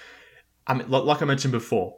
[0.68, 1.98] I mean, like I mentioned before,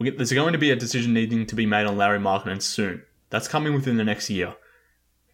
[0.00, 3.02] there's going to be a decision needing to be made on Lauri Markkanen soon.
[3.28, 4.54] That's coming within the next year.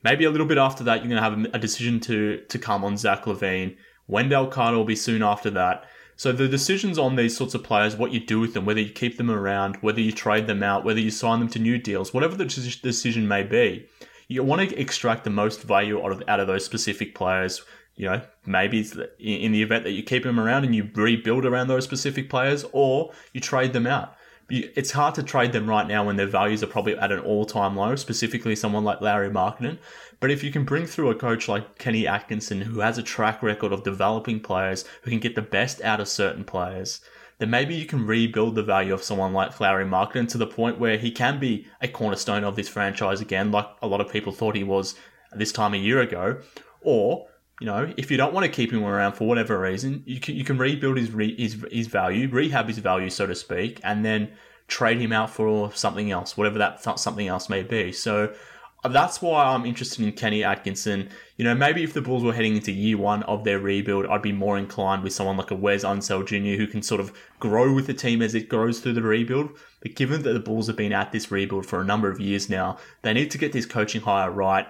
[0.03, 2.85] Maybe a little bit after that, you're going to have a decision to to come
[2.85, 3.77] on Zach LaVine.
[4.09, 5.85] Wendell Carter will be soon after that.
[6.17, 8.91] So the decisions on these sorts of players, what you do with them, whether you
[8.91, 12.13] keep them around, whether you trade them out, whether you sign them to new deals,
[12.13, 12.47] whatever the
[12.83, 13.87] decision may be,
[14.31, 17.63] you want to extract the most value out of, out of those specific players.
[17.97, 18.79] You know, maybe
[19.19, 22.65] in the event that you keep them around and you rebuild around those specific players,
[22.73, 24.15] or you trade them out.
[24.49, 27.77] It's hard to trade them right now when their values are probably at an all-time
[27.77, 29.79] low, specifically someone like Larry Markkanen.
[30.19, 33.43] But if you can bring through a coach like Kenny Atkinson, who has a track
[33.43, 37.01] record of developing players, who can get the best out of certain players,
[37.41, 40.79] then maybe you can rebuild the value of someone like Lauri Markkanen to the point
[40.79, 44.31] where he can be a cornerstone of this franchise again, like a lot of people
[44.31, 44.95] thought he was
[45.33, 46.39] this time a year ago.
[46.83, 50.21] Or, you know, if you don't want to keep him around for whatever reason, you
[50.21, 53.81] can, you can rebuild his, re, his, his value, rehab his value, so to speak,
[53.83, 54.31] and then
[54.69, 57.91] trade him out for something else, whatever that something else may be.
[57.91, 58.35] So
[58.83, 61.11] Uh, that's why I'm interested in Kenny Atkinson.
[61.37, 64.23] You know, maybe if the Bulls were heading into year one of their rebuild, I'd
[64.23, 66.59] be more inclined with someone like a Wes Unseld Jr.
[66.61, 69.51] who can sort of grow with the team as it grows through the rebuild.
[69.83, 72.49] But given that the Bulls have been at this rebuild for a number of years
[72.49, 74.67] now, they need to get this coaching hire right.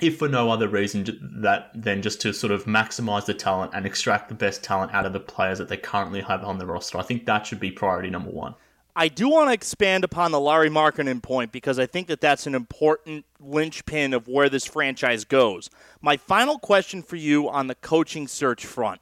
[0.00, 1.04] if for no other reason
[1.42, 5.06] that than just to sort of maximize the talent and extract the best talent out
[5.06, 6.98] of the players that they currently have on the roster.
[6.98, 8.54] I think that should be priority number one.
[8.98, 12.48] I do want to expand upon the Lauri Markkanen point because I think that that's
[12.48, 15.70] an important linchpin of where this franchise goes.
[16.00, 19.00] My final question for you on the coaching search front.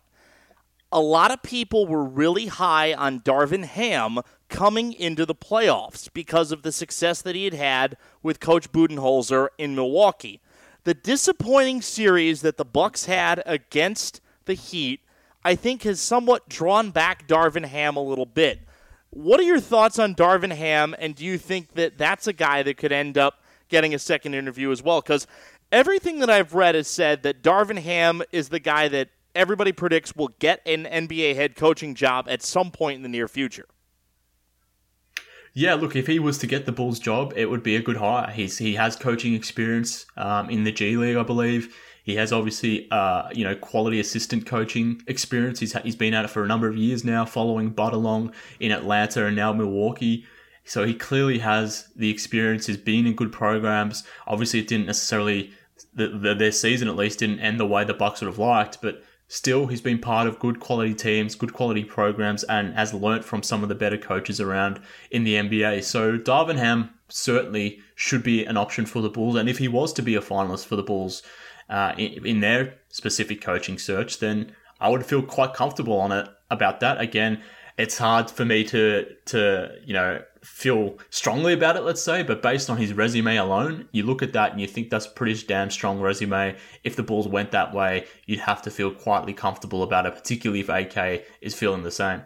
[0.93, 4.19] A lot of people were really high on Darvin Ham
[4.51, 9.49] coming into the playoffs because of the success that he had had with Coach Budenholzer
[9.57, 10.43] in Milwaukee
[10.87, 15.01] the disappointing series that the Bucks had against the Heat,
[15.45, 18.61] I think, has somewhat drawn back Darvin Ham a little bit.
[19.17, 22.63] What are your thoughts on Darvin Ham, and do you think that that's a guy
[22.63, 25.01] that could end up getting a second interview as well?
[25.01, 25.27] Because
[25.73, 30.15] everything that I've read has said that Darvin Ham is the guy that everybody predicts
[30.15, 33.65] will get an NBA head coaching job at some point in the near future.
[35.55, 37.97] Yeah, look, if he was to get the Bulls job, it would be a good
[37.97, 38.31] hire.
[38.31, 41.75] He's he has coaching experience um, in the G League, I believe.
[42.07, 45.59] He has obviously, uh, you know, quality assistant coaching experience.
[45.59, 48.71] He's he's been at it for a number of years now, following Bud along in
[48.71, 50.25] Atlanta and now Milwaukee.
[50.65, 52.67] So he clearly has the experience.
[52.67, 54.05] He's been in good programs.
[54.29, 55.51] Obviously, it didn't necessarily
[55.95, 58.81] the, the, their season at least didn't end the way the Bucks would have liked,
[58.81, 63.25] but Still, he's been part of good quality teams, good quality programs, and has learnt
[63.25, 65.83] from some of the better coaches around in the NBA.
[65.83, 69.35] So Darvin Ham certainly should be an option for the Bulls.
[69.35, 71.25] And if he was to be a finalist for the Bulls
[71.69, 76.29] uh, in, in their specific coaching search, then I would feel quite comfortable on it
[76.51, 77.01] about that.
[77.01, 77.43] Again,
[77.79, 82.41] it's hard for me to to you know feel strongly about it, let's say, but
[82.41, 85.71] based on his resume alone, you look at that and you think that's pretty damn
[85.71, 86.57] strong resume.
[86.85, 90.61] If the Bulls went that way, you'd have to feel quietly comfortable about it, particularly
[90.61, 92.23] if AK is feeling the same.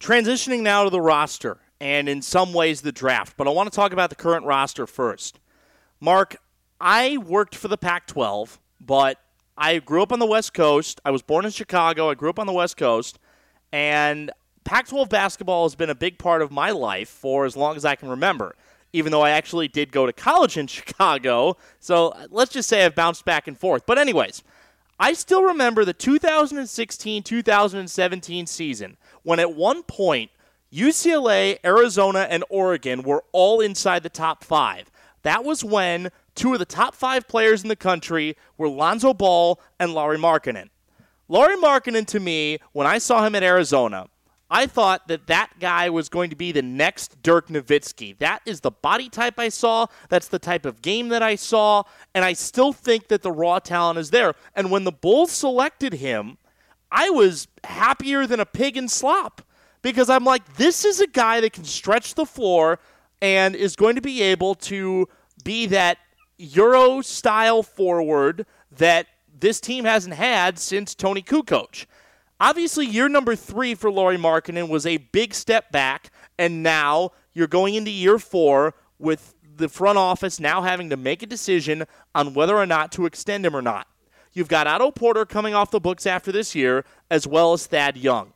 [0.00, 3.76] Transitioning now to the roster and in some ways the draft, but I want to
[3.76, 5.38] talk about the current roster first.
[6.00, 6.36] Mark,
[6.80, 9.18] I worked for the Pac 12, but
[9.56, 11.00] I grew up on the West Coast.
[11.04, 12.10] I was born in Chicago.
[12.10, 13.18] I grew up on the West Coast.
[13.72, 14.30] And
[14.64, 17.84] Pac 12 basketball has been a big part of my life for as long as
[17.84, 18.56] I can remember,
[18.92, 21.58] even though I actually did go to college in Chicago.
[21.78, 23.84] So let's just say I've bounced back and forth.
[23.84, 24.42] But, anyways,
[24.98, 30.30] I still remember the 2016 2017 season when at one point
[30.72, 34.90] UCLA, Arizona, and Oregon were all inside the top five.
[35.22, 39.60] That was when two of the top five players in the country were Lonzo Ball
[39.78, 40.68] and Lauri Markkanen.
[41.28, 44.06] Lauri Markkanen, to me, when I saw him at Arizona,
[44.50, 48.18] I thought that that guy was going to be the next Dirk Nowitzki.
[48.18, 49.86] That is the body type I saw.
[50.08, 51.84] That's the type of game that I saw.
[52.14, 54.34] And I still think that the raw talent is there.
[54.56, 56.36] And when the Bulls selected him,
[56.90, 59.42] I was happier than a pig in slop
[59.82, 62.80] because I'm like, this is a guy that can stretch the floor
[63.22, 65.08] and is going to be able to
[65.44, 65.98] be that
[66.40, 69.06] Euro style forward that
[69.38, 71.86] this team hasn't had since Toni Kukoc.
[72.40, 77.46] Obviously, year number three for Lauri Markkanen was a big step back, and now you're
[77.46, 82.32] going into year four with the front office now having to make a decision on
[82.32, 83.86] whether or not to extend him or not.
[84.32, 87.98] You've got Otto Porter coming off the books after this year, as well as Thad
[87.98, 88.32] Young.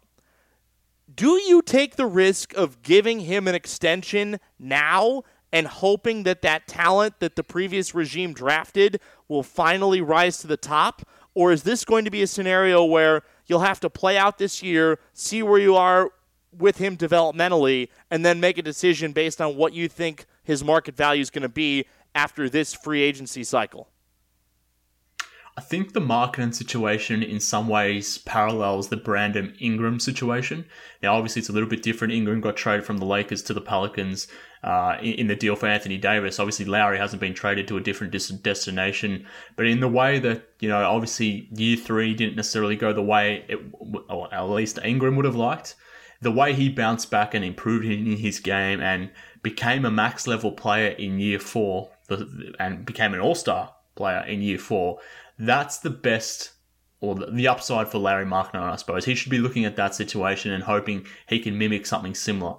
[1.14, 5.22] Do you take the risk of giving him an extension now
[5.54, 10.56] and hoping that that talent that the previous regime drafted will finally rise to the
[10.56, 11.02] top?
[11.32, 14.64] Or is this going to be a scenario where you'll have to play out this
[14.64, 16.10] year, see where you are
[16.52, 20.96] with him developmentally, and then make a decision based on what you think his market
[20.96, 21.86] value is going to be
[22.16, 23.88] after this free agency cycle?
[25.56, 30.64] I think the Markkanen situation in some ways parallels the Brandon Ingram situation.
[31.00, 32.12] Now, obviously, it's a little bit different.
[32.12, 34.26] Ingram got traded from the Lakers to the Pelicans
[34.64, 36.40] uh, in, the deal for Anthony Davis.
[36.40, 40.48] Obviously, Lauri hasn't been traded to a different dis- destination, but in the way that
[40.60, 43.60] you know, obviously, year three didn't necessarily go the way it,
[44.08, 45.76] or at least Ingram would have liked.
[46.20, 49.10] The way he bounced back and improved in his game and
[49.42, 51.90] became a max level player in year four,
[52.58, 54.98] and became an all star player in year four
[55.38, 56.52] that's the best
[57.00, 59.04] or the upside for Lauri Markkanen, I suppose.
[59.04, 62.56] He should be looking at that situation and hoping he can mimic something similar.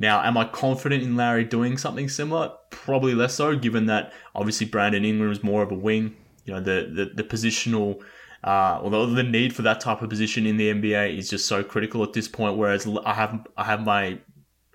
[0.00, 2.52] Now, am I confident in Larry doing something similar?
[2.70, 6.16] Probably less so, given that obviously Brandon Ingram is more of a wing.
[6.44, 8.00] You know, the the, the positional,
[8.44, 11.64] uh, although the need for that type of position in the NBA is just so
[11.64, 12.56] critical at this point.
[12.56, 14.20] Whereas I have I have my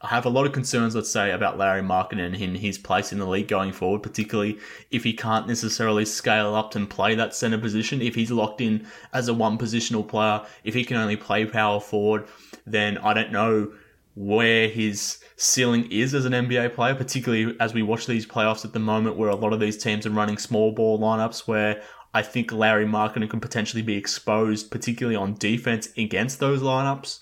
[0.02, 3.20] I have a lot of concerns, let's say, about Larry Markkanen and his place in
[3.20, 4.60] the league going forward, particularly
[4.92, 8.02] if he can't necessarily scale up and play that center position.
[8.02, 11.80] If he's locked in as a one positional player, if he can only play power
[11.80, 12.28] forward,
[12.66, 13.72] then I don't know
[14.16, 18.74] where his ceiling is as an NBA player, particularly as we watch these playoffs at
[18.74, 21.82] the moment where a lot of these teams are running small ball lineups where
[22.14, 27.20] I think Lauri Markkanen can potentially be exposed, particularly on defense against those lineups.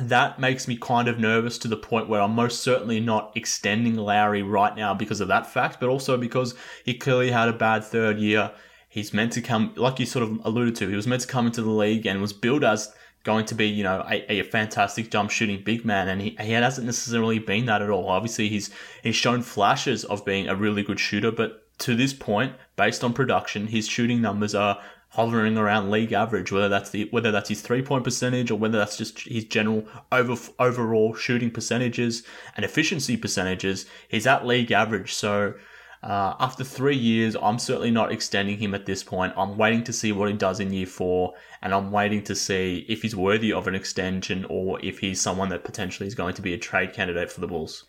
[0.00, 3.96] That makes me kind of nervous to the point where I'm most certainly not extending
[3.96, 7.84] Lauri right now because of that fact, but also because he clearly had a bad
[7.84, 8.52] third year.
[8.88, 11.46] He's meant to come, like you sort of alluded to, he was meant to come
[11.46, 12.94] into the league and was billed as
[13.24, 16.52] going to be, you know, a, a fantastic jump shooting big man, and he, he
[16.52, 18.08] hasn't necessarily been that at all.
[18.08, 18.70] Obviously, he's
[19.02, 23.12] he's shown flashes of being a really good shooter, but to this point, based on
[23.12, 26.52] production, his shooting numbers are hovering around league average.
[26.52, 29.86] Whether that's the whether that's his three point percentage or whether that's just his general
[30.12, 32.22] over overall shooting percentages
[32.56, 35.14] and efficiency percentages, he's at league average.
[35.14, 35.54] So
[36.02, 39.32] uh, after three years, I'm certainly not extending him at this point.
[39.36, 42.86] I'm waiting to see what he does in year four, and I'm waiting to see
[42.88, 46.42] if he's worthy of an extension or if he's someone that potentially is going to
[46.42, 47.84] be a trade candidate for the Bulls.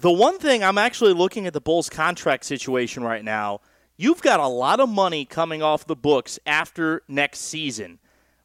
[0.00, 3.60] The one thing I'm actually looking at the Bulls contract situation right now,
[3.96, 7.98] you've got a lot of money coming off the books after next season.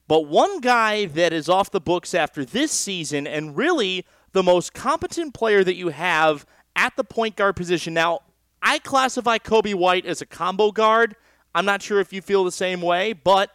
[0.07, 4.73] But one guy that is off the books after this season, and really the most
[4.73, 7.93] competent player that you have at the point guard position.
[7.93, 8.19] Now,
[8.61, 11.15] I classify Coby White as a combo guard.
[11.55, 13.51] I'm not sure if you feel the same way, but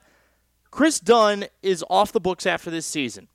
[0.70, 3.28] Kris Dunn is off the books after this season.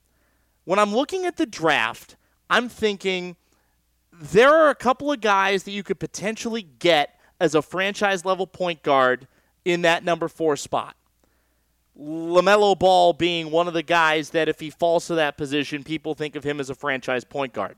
[0.65, 2.17] When I'm looking at the draft,
[2.49, 3.37] I'm thinking
[4.11, 8.45] there are a couple of guys that you could potentially get as a franchise level
[8.45, 9.27] point guard
[9.63, 10.95] in that number four spot.
[11.97, 16.15] LaMelo Ball being one of the guys that, if he falls to that position, people
[16.15, 17.75] think of him as a franchise point guard.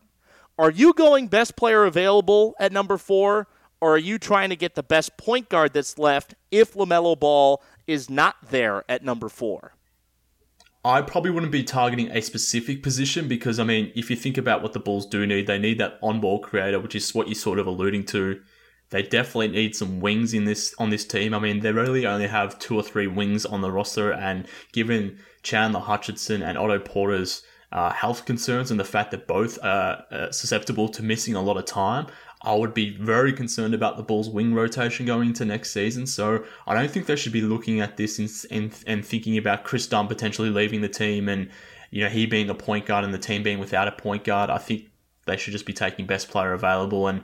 [0.58, 3.47] Are you going best player available at number four,
[3.82, 7.62] or are you trying to get the best point guard that's left if LaMelo Ball
[7.88, 9.74] is not there at number four?
[10.84, 14.63] I probably wouldn't be targeting a specific position because, I mean, if you think about
[14.63, 17.36] what the Bulls do need, they need that on ball creator, which is what you're
[17.36, 18.41] sort of alluding to.
[18.89, 21.34] They definitely need some wings in this on this team.
[21.34, 25.20] I mean, they really only have two or three wings on the roster, and given
[25.44, 30.32] Chandler Hutchison and Otto Porter's uh, health concerns and the fact that both are uh,
[30.32, 32.08] susceptible to missing a lot of time,
[32.43, 36.08] I would be very concerned about the Bulls' wing rotation going into next season.
[36.08, 39.86] So I don't think they should be looking at this and, and thinking about Kris
[39.88, 41.49] Dunn potentially leaving the team and
[41.91, 44.49] you know he being a point guard and the team being without a point guard.
[44.49, 44.86] I think
[45.27, 47.23] they should just be taking best player available and.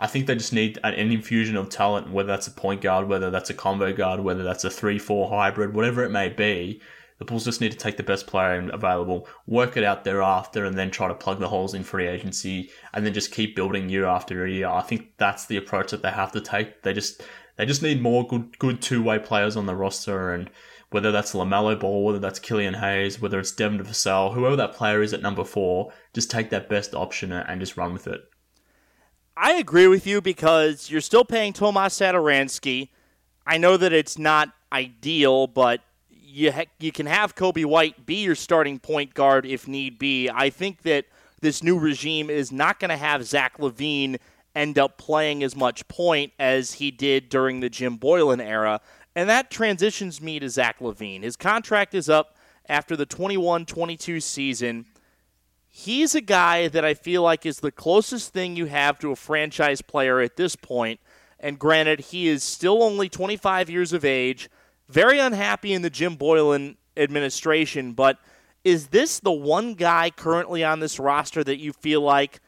[0.00, 3.32] I think they just need an infusion of talent, whether that's a point guard, whether
[3.32, 6.80] that's a combo guard, whether that's a 3 4 hybrid, whatever it may be.
[7.18, 10.78] The Bulls just need to take the best player available, work it out thereafter, and
[10.78, 14.06] then try to plug the holes in free agency, and then just keep building year
[14.06, 14.68] after year.
[14.68, 16.82] I think that's the approach that they have to take.
[16.82, 17.22] They just
[17.56, 20.48] they just need more good good two way players on the roster, and
[20.90, 25.02] whether that's LaMelo Ball, whether that's Killian Hayes, whether it's Devin Vassell, whoever that player
[25.02, 28.22] is at number four, just take that best option and just run with it.
[29.36, 32.88] I agree with you because you're still paying Tomas Satoransky.
[33.46, 35.80] I know that it's not ideal, but
[36.28, 40.28] you ha- you can have Coby White be your starting point guard if need be.
[40.28, 41.06] I think that
[41.40, 44.18] this new regime is not going to have Zach LaVine
[44.54, 48.80] end up playing as much point as he did during the Jim Boylen era,
[49.14, 51.22] and that transitions me to Zach LaVine.
[51.22, 52.36] His contract is up
[52.68, 54.86] after the 21-22 season.
[55.68, 59.16] He's a guy that I feel like is the closest thing you have to a
[59.16, 61.00] franchise player at this point.
[61.38, 64.48] And granted, he is still only 25 years of age
[64.88, 68.18] very unhappy in the Jim Boylen administration, but
[68.64, 72.40] is this the one guy currently on this roster that you feel like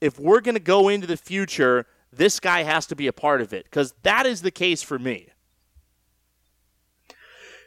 [0.00, 3.40] if we're going to go into the future, this guy has to be a part
[3.40, 3.64] of it?
[3.64, 5.28] Because that is the case for me.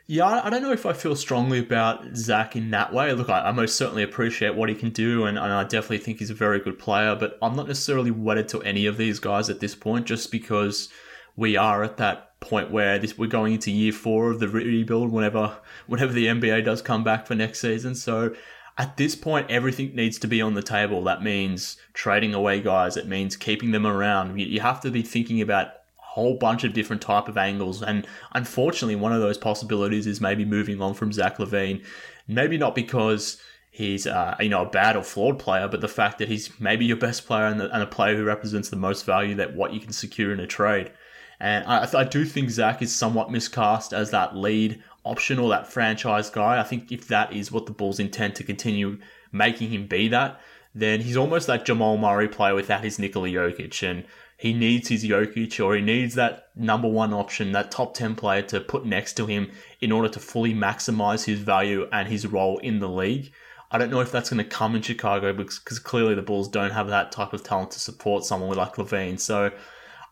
[0.09, 3.11] Yeah, I don't know if I feel strongly about Zach in that way.
[3.11, 6.19] Look, I, I most certainly appreciate what he can do, and, and, I definitely think
[6.19, 9.49] he's a very good player, but I'm not necessarily wedded to any of these guys
[9.49, 10.87] at this point just because
[11.35, 15.11] we are at that point where this we're going into year four of the rebuild
[15.11, 17.95] whenever whenever the NBA does come back for next season.
[17.95, 18.35] So
[18.77, 21.03] at this point, everything needs to be on the table.
[21.03, 22.95] That means trading away guys.
[22.95, 24.39] It means keeping them around.
[24.39, 25.71] You have to be thinking about a
[26.03, 27.81] whole bunch of different type of angles.
[27.81, 31.83] And unfortunately, one of those possibilities is maybe moving on from Zach LaVine.
[32.27, 36.19] Maybe not because he's uh, you know a bad or flawed player, but the fact
[36.19, 39.05] that he's maybe your best player and, the, and a player who represents the most
[39.05, 40.91] value that what you can secure in a trade.
[41.39, 45.71] And I, I do think Zach is somewhat miscast as that lead option or that
[45.71, 46.59] franchise guy.
[46.59, 48.97] I think if that is what the Bulls intend to continue
[49.31, 50.39] making him be that,
[50.73, 53.87] then he's almost that Jamal Murray player without his Nikola Jokic.
[53.87, 54.05] And
[54.37, 58.41] he needs his Jokic or he needs that number one option, that top 10 player
[58.43, 62.57] to put next to him in order to fully maximize his value and his role
[62.59, 63.31] in the league.
[63.71, 66.47] I don't know if that's going to come in Chicago because, because clearly the Bulls
[66.47, 69.19] don't have that type of talent to support someone like LaVine.
[69.19, 69.51] So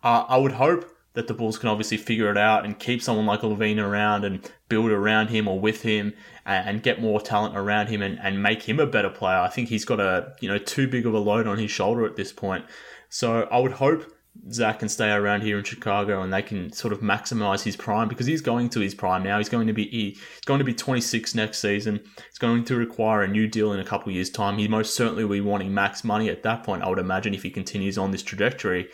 [0.04, 3.26] uh, I would hope that the Bulls can obviously figure it out and keep someone
[3.26, 6.14] like LaVine around and build around him or with him
[6.46, 9.38] and, get more talent around him and, and make him a better player.
[9.38, 12.06] I think he's got a you know too big of a load on his shoulder
[12.06, 12.66] at this point.
[13.10, 14.12] So I would hope
[14.52, 18.10] Zach can stay around here in Chicago and they can sort of maximize his prime
[18.10, 19.38] because he's going to his prime now.
[19.38, 22.02] He's going to be he's going to be 26 next season.
[22.28, 24.58] It's going to require a new deal in a couple years' time.
[24.58, 26.84] He most certainly will be wanting max money at that point.
[26.84, 28.90] I would imagine if he continues on this trajectory.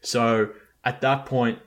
[0.00, 0.50] So
[0.84, 1.58] at that point,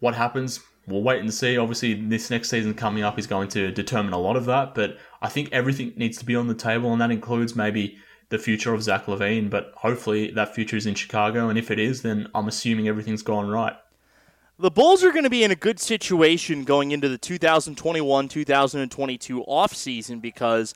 [0.00, 0.60] what happens?
[0.86, 1.56] We'll wait and see.
[1.56, 4.98] Obviously, this next season coming up is going to determine a lot of that, but
[5.22, 7.96] I think everything needs to be on the table, and that includes maybe
[8.28, 11.78] the future of Zach LaVine, But hopefully, that future is in Chicago, and if it
[11.78, 13.76] is, then I'm assuming everything's gone right.
[14.58, 19.44] The Bulls are going to be in a good situation going into the 2021 2022
[19.48, 20.74] offseason because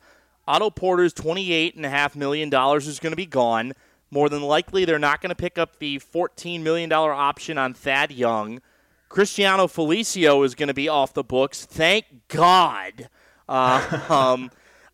[0.49, 3.75] Otto Porter's $28.5 million is going to be gone.
[4.11, 8.11] More than likely, they're not going to pick up the $14 million option on Thad
[8.11, 8.61] Young.
[9.09, 11.65] Cristiano Felicio is going to be off the books.
[11.65, 13.09] Thank God.
[13.49, 14.51] Uh, um,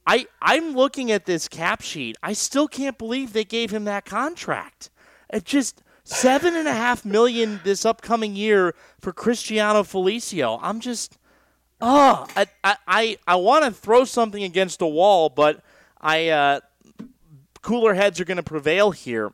[0.06, 2.16] I I'm looking at this cap sheet.
[2.22, 4.90] I still can't believe they gave him that contract.
[5.32, 10.58] It just seven and a half million this upcoming year for Cristiano Felicio.
[10.62, 11.18] I'm just,
[11.80, 15.62] oh, I I I, I want to throw something against a wall, but
[16.00, 16.60] I uh,
[17.64, 19.32] cooler heads are going to prevail here.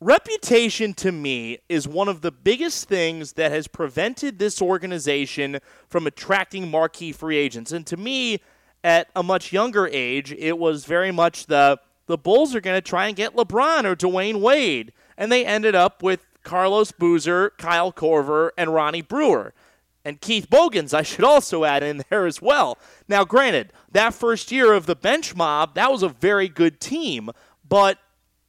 [0.00, 6.06] Reputation to me is one of the biggest things that has prevented this organization from
[6.06, 7.72] attracting marquee free agents.
[7.72, 8.40] And to me,
[8.82, 12.86] at a much younger age, it was very much the the Bulls are going to
[12.86, 14.92] try and get LeBron or Dwyane Wade.
[15.16, 19.54] And they ended up with Carlos Boozer, Kyle Korver, and Ronnie Brewer.
[20.04, 22.78] And Keith Bogans, I should also add in there as well.
[23.08, 27.30] Now, granted, that first year of the bench mob, that was a very good team,
[27.68, 27.98] but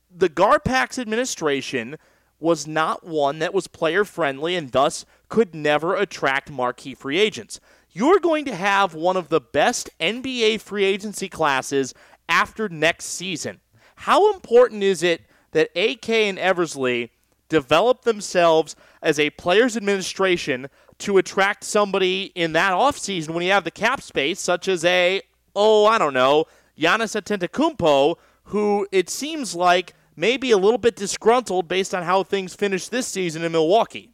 [0.09, 1.97] the Garpax administration
[2.39, 7.59] was not one that was player friendly and thus could never attract marquee free agents.
[7.91, 11.93] You're going to have one of the best NBA free agency classes
[12.27, 13.61] after next season.
[13.95, 17.11] How important is it that AK and Eversley
[17.53, 23.63] develop themselves as a players administration to attract somebody in that offseason when you have
[23.63, 25.21] the cap space, such as a,
[25.55, 26.45] oh, I don't know,
[26.77, 32.55] Giannis Antetokounmpo, who it seems like maybe a little bit disgruntled based on how things
[32.55, 34.09] finished this season in Milwaukee.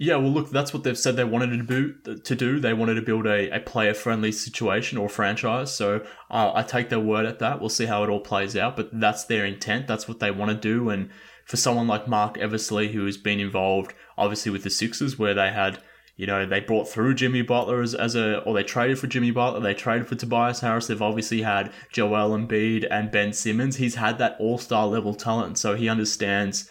[0.00, 1.50] Yeah, well, look, that's what they've said they wanted
[2.24, 2.60] to do.
[2.60, 5.74] They wanted to build a, a player-friendly situation or franchise.
[5.74, 7.58] So uh, I take their word at that.
[7.58, 9.88] We'll see how it all plays out, but that's their intent.
[9.88, 10.90] That's what they want to do.
[10.90, 11.10] And
[11.48, 15.50] for someone like Marc Eversley, who has been involved, obviously with the Sixers, where they
[15.50, 15.78] had
[16.18, 19.30] you know, they brought through Jimmy Butler as, as a, or they traded for Jimmy
[19.30, 20.88] Butler, they traded for Tobias Harris.
[20.88, 23.76] They've obviously had Joel Embiid and Ben Simmons.
[23.76, 26.68] He's had that all star level talent, so he understands,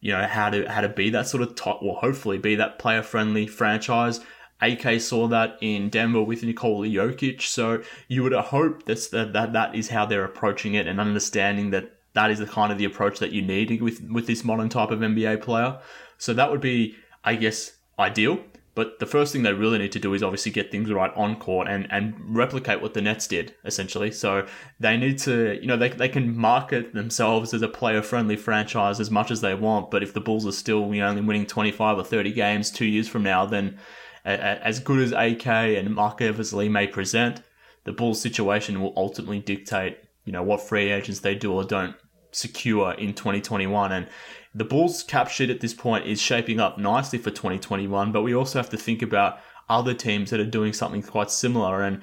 [0.00, 2.78] you know, how to how to be that sort of top, well, hopefully be that
[2.78, 4.20] player friendly franchise.
[4.62, 9.52] AK saw that in Denver with Nikola Jokic, so you would hope that's, that that
[9.52, 12.86] that is how they're approaching it and understanding that that is the kind of the
[12.86, 15.78] approach that you need with with this modern type of NBA player.
[16.16, 18.40] So that would be, I guess, ideal.
[18.74, 21.36] But the first thing they really need to do is obviously get things right on
[21.36, 24.10] court and, and replicate what the Nets did, essentially.
[24.12, 24.46] So
[24.80, 29.00] they need to, you know, they, they can market themselves as a player friendly franchise
[29.00, 29.90] as much as they want.
[29.90, 32.84] But if the Bulls are still you know, only winning 25 or 30 games two
[32.84, 33.78] years from now, then
[34.26, 37.40] as good as AK and Marc Eversley may present,
[37.84, 41.96] the Bulls situation will ultimately dictate, you know, what free agents they do or don't
[42.36, 43.92] secure in 2021.
[43.92, 44.08] And
[44.54, 48.34] the Bulls' cap sheet at this point is shaping up nicely for 2021, but we
[48.34, 51.82] also have to think about other teams that are doing something quite similar.
[51.82, 52.00] And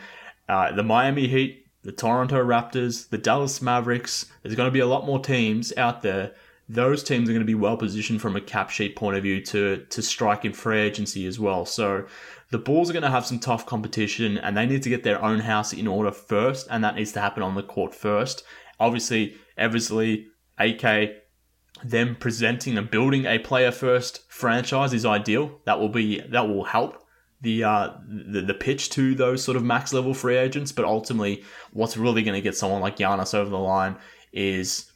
[0.47, 4.87] uh, the Miami Heat, the Toronto Raptors, the Dallas Mavericks, there's going to be a
[4.87, 6.33] lot more teams out there.
[6.69, 9.41] Those teams are going to be well positioned from a cap sheet point of view
[9.45, 11.65] to, to strike in free agency as well.
[11.65, 12.05] So
[12.51, 15.21] the Bulls are going to have some tough competition and they need to get their
[15.21, 18.43] own house in order first, and that needs to happen on the court first.
[18.79, 20.27] Obviously, Eversley,
[20.57, 21.11] AK,
[21.83, 25.59] them presenting and building a player first franchise is ideal.
[25.65, 27.03] That will be that will help
[27.41, 30.71] the uh the, the pitch to those sort of max level free agents.
[30.71, 33.97] But ultimately, what's really going to get someone like Giannis over the line
[34.31, 34.91] is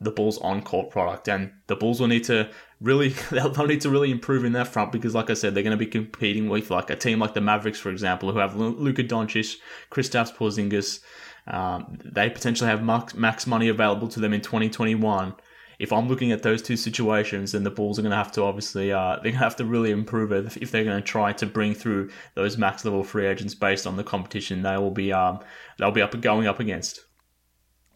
[0.00, 2.50] the Bulls on court product, and the Bulls will need to
[2.80, 5.78] really they'll need to really improve in that front because, like I said, they're going
[5.78, 9.04] to be competing with like a team like the Mavericks, for example, who have Luka
[9.04, 9.56] Doncic,
[9.90, 11.00] Kristaps Porzingis.
[11.46, 15.34] Um, they potentially have max, max money available to them in 2021
[15.82, 18.44] if I'm looking at those two situations, then the Bulls are going to have to
[18.44, 21.32] obviously uh, they're going to have to really improve it if they're going to try
[21.32, 25.12] to bring through those max level free agents based on the competition they will be
[25.12, 25.40] um,
[25.78, 27.04] they'll be up going up against.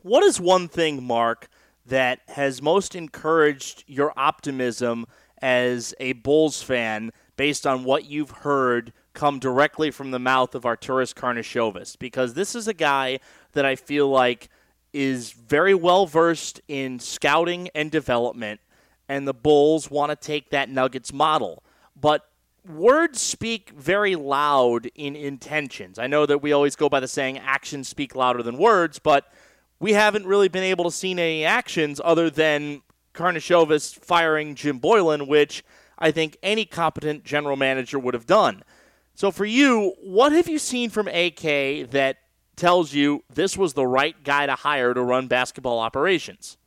[0.02, 1.48] What is one thing, Mark,
[1.86, 5.06] that has most encouraged your optimism
[5.40, 10.62] as a Bulls fan based on what you've heard come directly from the mouth of
[10.62, 11.98] Arturas Karnisovas?
[11.98, 13.18] Because this is a guy
[13.52, 14.48] that I feel like
[14.92, 18.60] is very well versed in scouting and development,
[19.08, 21.64] and the Bulls want to take that Nuggets model.
[22.00, 22.28] But
[22.68, 25.98] words speak very loud in intentions.
[25.98, 29.32] I know that we always go by the saying actions speak louder than words, but
[29.80, 32.82] we haven't really been able to see any actions other than
[33.14, 35.64] Karnisovas firing Jim Boylen, which
[35.98, 38.62] I think any competent general manager would have done.
[39.16, 42.18] So for you, what have you seen from AK that
[42.54, 46.58] tells you this was the right guy to hire to run basketball operations?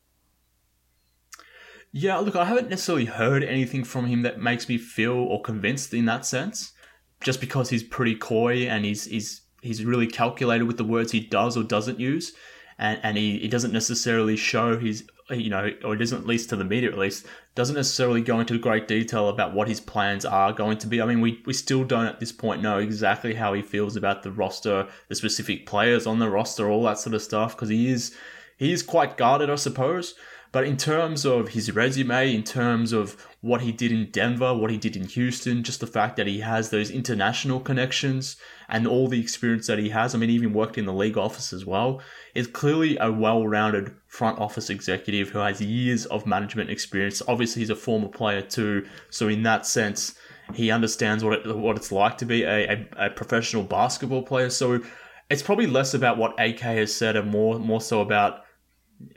[1.92, 5.94] Yeah, look, I haven't necessarily heard anything from him that makes me feel or convinced
[5.94, 6.74] in that sense.
[7.22, 11.20] Just because he's pretty coy and he's he's he's really calculated with the words he
[11.20, 12.34] does or doesn't use
[12.80, 16.56] and, and he, he doesn't necessarily show his you know, or doesn't at least to
[16.56, 17.26] the media at least,
[17.56, 21.02] doesn't necessarily go into great detail about what his plans are going to be.
[21.02, 24.24] I mean, we, we still don't at this point know exactly how he feels about
[24.24, 27.90] the roster, the specific players on the roster, all that sort of stuff, because he
[27.90, 28.16] is
[28.58, 30.16] he is quite guarded, I suppose.
[30.52, 34.72] But in terms of his resume, in terms of what he did in Denver, what
[34.72, 38.36] he did in Houston, just the fact that he has those international connections
[38.68, 41.18] and all the experience that he has, I mean, he even worked in the league
[41.18, 42.02] office as well,
[42.34, 47.22] is clearly a well rounded front office executive who has years of management experience.
[47.28, 48.88] Obviously, he's a former player too.
[49.12, 50.16] So, in that sense,
[50.56, 54.50] he understands what it, what it's like to be a, a, a professional basketball player.
[54.50, 54.82] So,
[55.30, 58.46] it's probably less about what AK has said and more more so about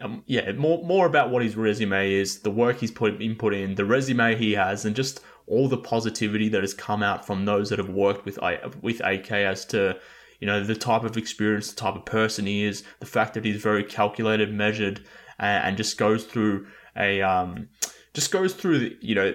[0.01, 3.75] um, yeah, more more about what his resume is, the work he's put input in,
[3.75, 7.71] the resume he has, and just all the positivity that has come out from those
[7.71, 8.39] that have worked with
[8.81, 9.99] with AK as to
[10.41, 13.45] you know the type of experience, the type of person he is, the fact that
[13.45, 15.01] he's very calculated, measured,
[15.39, 16.67] and, and just goes through
[16.97, 17.69] a um,
[18.15, 19.35] just goes through the, you know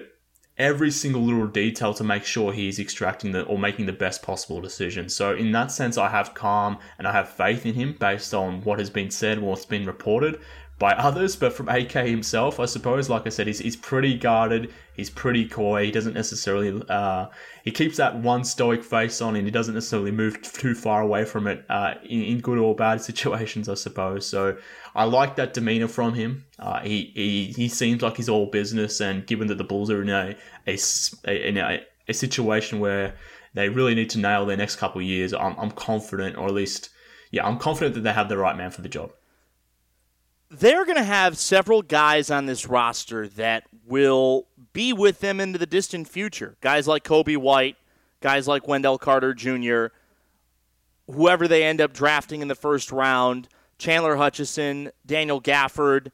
[0.58, 4.60] every single little detail to make sure he's extracting the or making the best possible
[4.60, 5.08] decision.
[5.08, 8.62] So in that sense, I have calm and I have faith in him based on
[8.62, 10.40] what has been said, what's been reported
[10.78, 14.72] by others, but from AK himself, I suppose, like I said, he's, he's pretty guarded,
[14.94, 17.26] he's pretty coy, he doesn't necessarily, uh,
[17.64, 21.24] he keeps that one stoic face on and he doesn't necessarily move too far away
[21.24, 24.24] from it uh, in, in good or bad situations, I suppose.
[24.24, 24.56] So
[24.98, 26.44] I like that demeanor from him.
[26.58, 30.02] Uh, he, he, he seems like he's all business, and given that the Bulls are
[30.02, 30.36] in a,
[30.66, 30.78] a,
[31.26, 33.14] a, in a, a situation where
[33.54, 36.54] they really need to nail their next couple of years, I'm, I'm confident, or at
[36.54, 36.90] least,
[37.30, 39.12] yeah, I'm confident that they have the right man for the job
[40.50, 45.58] they're going to have several guys on this roster that will be with them into
[45.58, 46.56] the distant future.
[46.60, 47.76] Guys like Coby White,
[48.20, 49.86] guys like Wendell Carter Jr.,
[51.06, 53.48] whoever they end up drafting in the first round,
[53.78, 56.10] Chandler Hutchison, Daniel Gafford.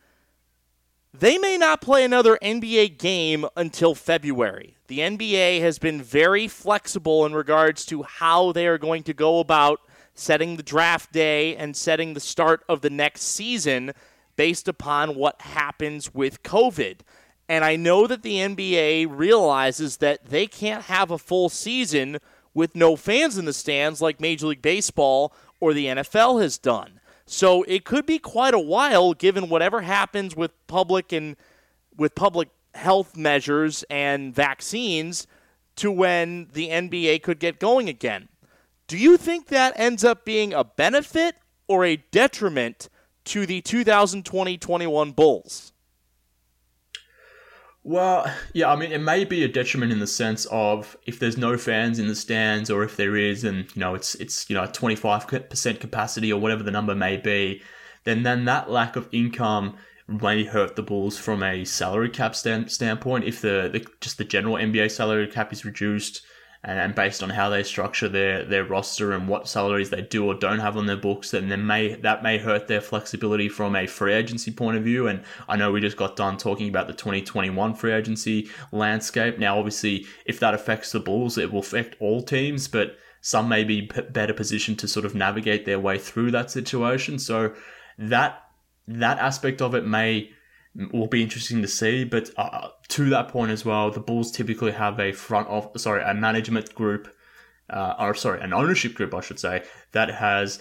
[1.12, 4.76] They may not play another NBA game until February.
[4.88, 9.40] The NBA has been very flexible in regards to how they are going to go
[9.40, 9.80] about
[10.14, 13.92] setting the draft day and setting the start of the next season
[14.36, 17.00] based upon what happens with COVID.
[17.48, 22.18] And I know that the NBA realizes that they can't have a full season
[22.54, 27.00] with no fans in the stands like Major League Baseball or the NFL has done.
[27.26, 31.36] So it could be quite a while given whatever happens with public and
[31.96, 35.26] with public health measures and vaccines
[35.76, 38.28] to when the NBA could get going again.
[38.86, 42.88] Do you think that ends up being a benefit or a detriment
[43.26, 45.73] to the 2020-21 Bulls?
[47.86, 51.36] Well, yeah, I mean, it may be a detriment in the sense of if there's
[51.36, 54.56] no fans in the stands, or if there is, and you know, it's it's you
[54.56, 57.62] know, 25% capacity or whatever the number may be,
[58.04, 59.76] then then that lack of income
[60.08, 63.24] may hurt the Bulls from a salary cap stand, standpoint.
[63.24, 66.22] If the, the just the general NBA salary cap is reduced,
[66.64, 70.34] and, based on how they structure their their roster and what salaries they do or
[70.34, 73.86] don't have on their books, then they may that may hurt their flexibility from a
[73.86, 75.06] free agency point of view.
[75.06, 79.38] And I know we just got done talking about the 2021 free agency landscape.
[79.38, 83.64] Now, obviously, if that affects the Bulls, it will affect all teams, but some may
[83.64, 87.18] be better positioned to sort of navigate their way through that situation.
[87.18, 87.54] So
[87.98, 88.42] that
[88.88, 90.30] that aspect of it may
[90.92, 92.04] will be interesting to see.
[92.04, 96.02] But uh, to that point as well, the Bulls typically have a front of sorry
[96.02, 97.08] a management group,
[97.70, 100.58] uh, or sorry an ownership group I should say that has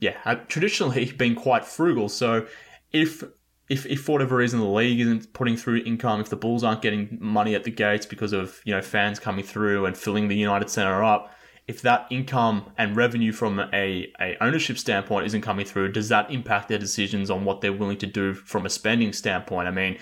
[0.00, 2.08] yeah traditionally been quite frugal.
[2.08, 2.46] So
[2.92, 3.22] if
[3.68, 6.80] if, if for whatever reason the league isn't putting through income, if the Bulls aren't
[6.80, 10.36] getting money at the gates because of you know fans coming through and filling the
[10.36, 11.34] United Center up,
[11.68, 16.30] if that income and revenue from a, a ownership standpoint isn't coming through, does that
[16.30, 19.68] impact their decisions on what they're willing to do from a spending standpoint?
[19.68, 19.98] I mean,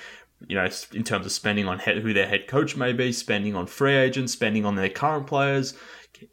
[0.46, 3.56] you know, in terms of spending on head, who their head coach may be, spending
[3.56, 5.74] on free agents, spending on their current players,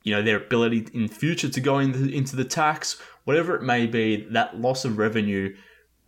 [0.04, 3.64] you know, their ability in future to go in the, into the tax, whatever it
[3.64, 5.56] may be, that loss of revenue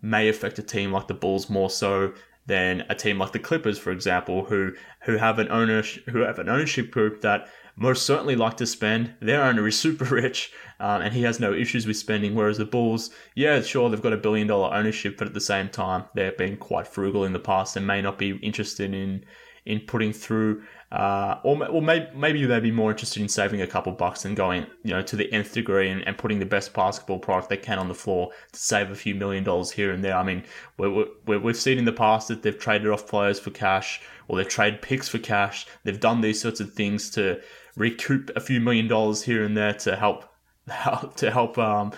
[0.04, 2.14] may affect a team like the Bulls more so
[2.46, 4.74] than a team like the Clippers, for example, who
[5.06, 9.14] who have an ownership who have an ownership group that most certainly like to spend.
[9.20, 12.36] Their owner is super rich, um, and he has no issues with spending.
[12.36, 15.70] Whereas the Bulls, yeah, sure, they've got a billion dollar ownership, but at the same
[15.70, 19.26] time, they've been quite frugal in the past and may not be interested in
[19.66, 20.62] in putting through
[20.92, 24.38] uh, or, or maybe, maybe they'd be more interested in saving a couple bucks and
[24.38, 27.58] going, you know, to the nth degree and, and putting the best basketball product they
[27.58, 30.16] can on the floor to save a few million dollars here and there.
[30.16, 30.44] I mean,
[30.78, 34.48] we we've seen in the past that they've traded off players for cash or they've
[34.48, 35.66] traded picks for cash.
[35.84, 37.42] They've done these sorts of things to
[37.76, 40.26] recoup a few million dollars here and there to help,
[41.18, 41.92] to help, um,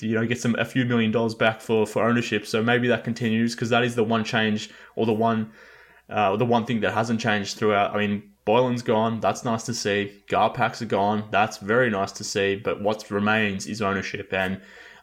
[0.00, 2.46] you know, get some a few million dollars back for for ownership.
[2.46, 5.52] So maybe that continues because that is the one change or the one.
[6.08, 9.20] Uh, the one thing that hasn't changed throughout, I mean, Boylen's gone.
[9.20, 10.22] That's nice to see.
[10.28, 11.28] Garpax are gone.
[11.30, 12.56] That's very nice to see.
[12.56, 14.32] But what remains is ownership.
[14.32, 14.60] And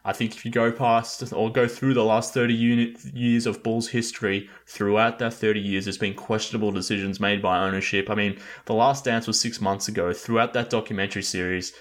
[0.08, 3.62] I think if you go past or go through the last 30 unit, years of
[3.62, 8.08] Bulls history, throughout that 30 years, there's been questionable decisions made by ownership.
[8.08, 10.14] I mean, The Last Dance was six months ago.
[10.14, 11.74] Throughout that documentary series,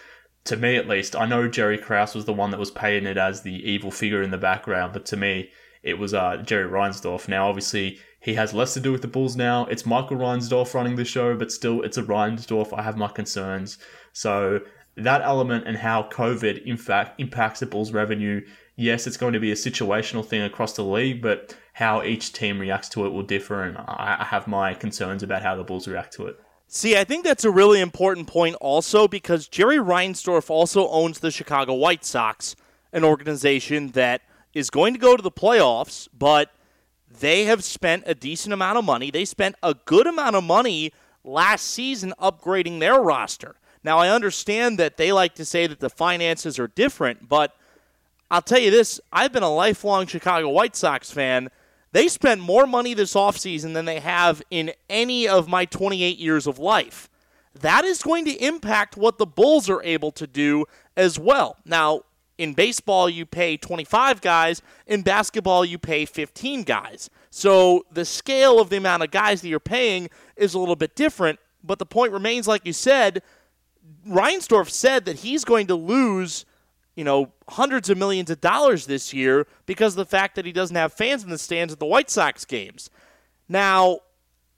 [0.43, 3.43] to me at least, I know Jerry Krause was the one that was painted as
[3.43, 5.49] the evil figure in the background, but to me,
[5.81, 7.29] it was uh, Jerry Reinsdorf.
[7.29, 9.67] Now, obviously, he has less to do with the Bulls now.
[9.67, 12.77] It's Michael Reinsdorf running the show, but still, it's a Reinsdorf.
[12.77, 13.77] I have my concerns.
[14.11, 14.59] So
[14.97, 18.45] that element and how COVID, in fact, impacts the Bulls' revenue.
[18.75, 22.59] Yes, it's going to be a situational thing across the league, but how each team
[22.59, 26.13] reacts to it will differ, and I have my concerns about how the Bulls react
[26.13, 26.39] to it.
[26.67, 31.31] See, I think that's a really important point also because Jerry Reinsdorf also owns the
[31.31, 32.55] Chicago White Sox,
[32.91, 34.21] an organization that
[34.53, 36.51] is going to go to the playoffs, but
[37.19, 39.11] they have spent a decent amount of money.
[39.11, 40.91] They spent a good amount of money
[41.23, 43.56] last season upgrading their roster.
[43.83, 47.55] Now, I understand that they like to say that the finances are different, but
[48.29, 51.49] I'll tell you this I've been a lifelong Chicago White Sox fan.
[51.93, 56.45] They spent more money this offseason than they have in any of my 28 years
[56.45, 57.09] of life.
[57.61, 60.65] That is going to impact what the Bulls are able to do
[60.95, 61.55] as well.
[61.65, 62.01] Now,
[62.37, 64.61] in baseball, you pay 25 guys.
[64.85, 67.09] In basketball, you pay 15 guys.
[67.31, 70.95] So the scale of the amount of guys that you're paying is a little bit
[70.95, 71.39] different.
[71.63, 73.23] But the point remains, like you said,
[74.07, 76.45] Reinsdorf said that he's going to lose,
[76.95, 80.51] you know, hundreds of millions of dollars this year because of the fact that he
[80.51, 82.89] doesn't have fans in the stands at the White Sox games.
[83.47, 83.99] Now,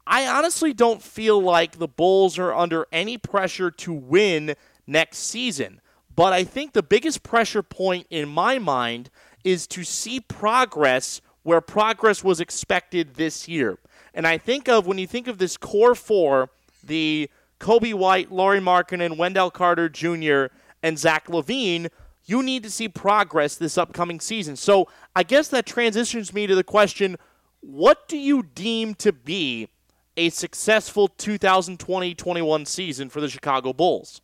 [0.08, 4.56] I honestly don't feel like the Bulls are under any pressure to win
[4.88, 5.82] next season.
[6.16, 9.10] But I think the biggest pressure point in my mind
[9.44, 13.78] is to see progress where progress was expected this year.
[14.14, 16.50] And I think of when you think of this core four,
[16.84, 17.30] the
[17.60, 21.90] Coby White, Lauri Markkanen, Wendell Carter Jr., and Zach Levine,
[22.26, 24.56] you need to see progress this upcoming season.
[24.56, 27.18] So I guess that transitions me to the question
[27.62, 29.68] what do you deem to be
[30.16, 34.22] a successful 2020 21 season for the Chicago Bulls?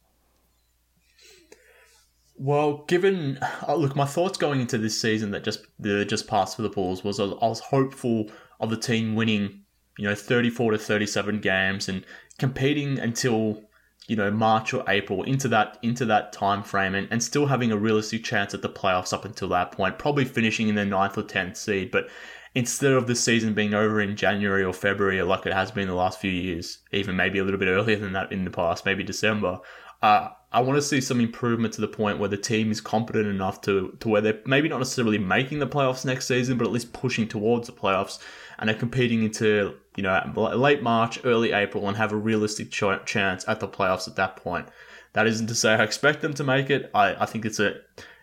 [2.38, 6.56] Well, given uh, look, my thoughts going into this season that just the just passed
[6.56, 8.30] for the Bulls was I was hopeful
[8.60, 9.64] of the team winning,
[9.98, 12.06] you know, thirty four to thirty seven games and
[12.38, 13.62] competing until
[14.08, 17.72] you know March or April into that into that time frame and, and still having
[17.72, 21.18] a realistic chance at the playoffs up until that point, probably finishing in the ninth
[21.18, 22.08] or tenth seed, but
[22.56, 25.94] instead of the season being over in January or February like it has been the
[25.94, 29.04] last few years, even maybe a little bit earlier than that in the past, maybe
[29.04, 29.60] December.
[30.02, 33.28] Uh, I want to see some improvement to the point where the team is competent
[33.28, 36.72] enough to, to where they're maybe not necessarily making the playoffs next season, but at
[36.72, 38.20] least pushing towards the playoffs
[38.60, 43.06] and are competing into you know late March, early April, and have a realistic ch-
[43.06, 44.68] chance at the playoffs at that point.
[45.14, 46.90] That isn't to say I expect them to make it.
[46.94, 47.76] I, I think it's a,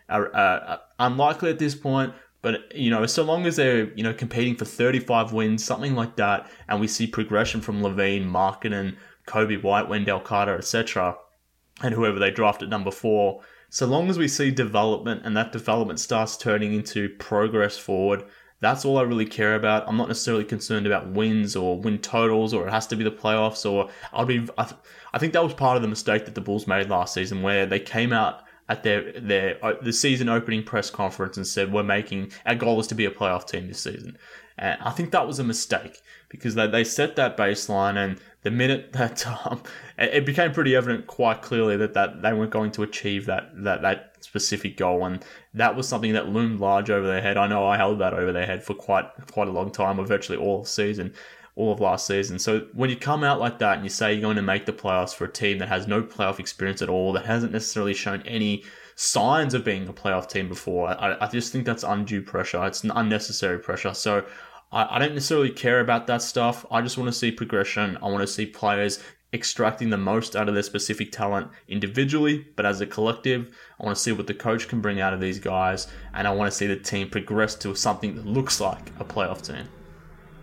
[0.09, 2.13] a, a, a unlikely at this point.
[2.41, 6.15] But you know, so long as they're you know competing for 35 wins, something like
[6.17, 11.15] that, and we see progression from LaVine, Markkanen, Coby White, Wendell Carter, etc
[11.81, 13.41] and whoever they draft at number four.
[13.69, 18.23] So long as we see development and that development starts turning into progress forward,
[18.63, 19.87] that's all I really care about.
[19.87, 23.11] I'm not necessarily concerned about wins or win totals or it has to be the
[23.11, 24.47] playoffs or I'll be.
[24.57, 24.79] I, th-
[25.13, 27.65] I think that was part of the mistake that the Bulls made last season where
[27.65, 31.83] they came out at their their uh, the season opening press conference and said we're
[31.83, 34.17] making our goal is to be a playoff team this season.
[34.57, 38.51] And I think that was a mistake because they, they set that baseline, and the
[38.51, 39.61] minute that um,
[39.97, 43.81] it became pretty evident quite clearly that, that they weren't going to achieve that, that,
[43.81, 45.23] that specific goal, and
[45.53, 47.37] that was something that loomed large over their head.
[47.37, 50.05] I know I held that over their head for quite quite a long time, or
[50.05, 51.13] virtually all season,
[51.55, 52.39] all of last season.
[52.39, 54.73] So when you come out like that and you say you're going to make the
[54.73, 58.21] playoffs for a team that has no playoff experience at all, that hasn't necessarily shown
[58.23, 58.63] any
[58.95, 62.63] signs of being a playoff team before, I, I just think that's undue pressure.
[62.65, 63.93] It's unnecessary pressure.
[63.93, 64.25] So
[64.73, 66.65] I, I don't necessarily care about that stuff.
[66.71, 67.97] I just want to see progression.
[68.01, 68.99] I want to see players
[69.31, 73.97] extracting the most out of their specific talent individually, but as a collective, I want
[73.97, 76.57] to see what the coach can bring out of these guys, and I want to
[76.57, 79.67] see the team progress to something that looks like a playoff team.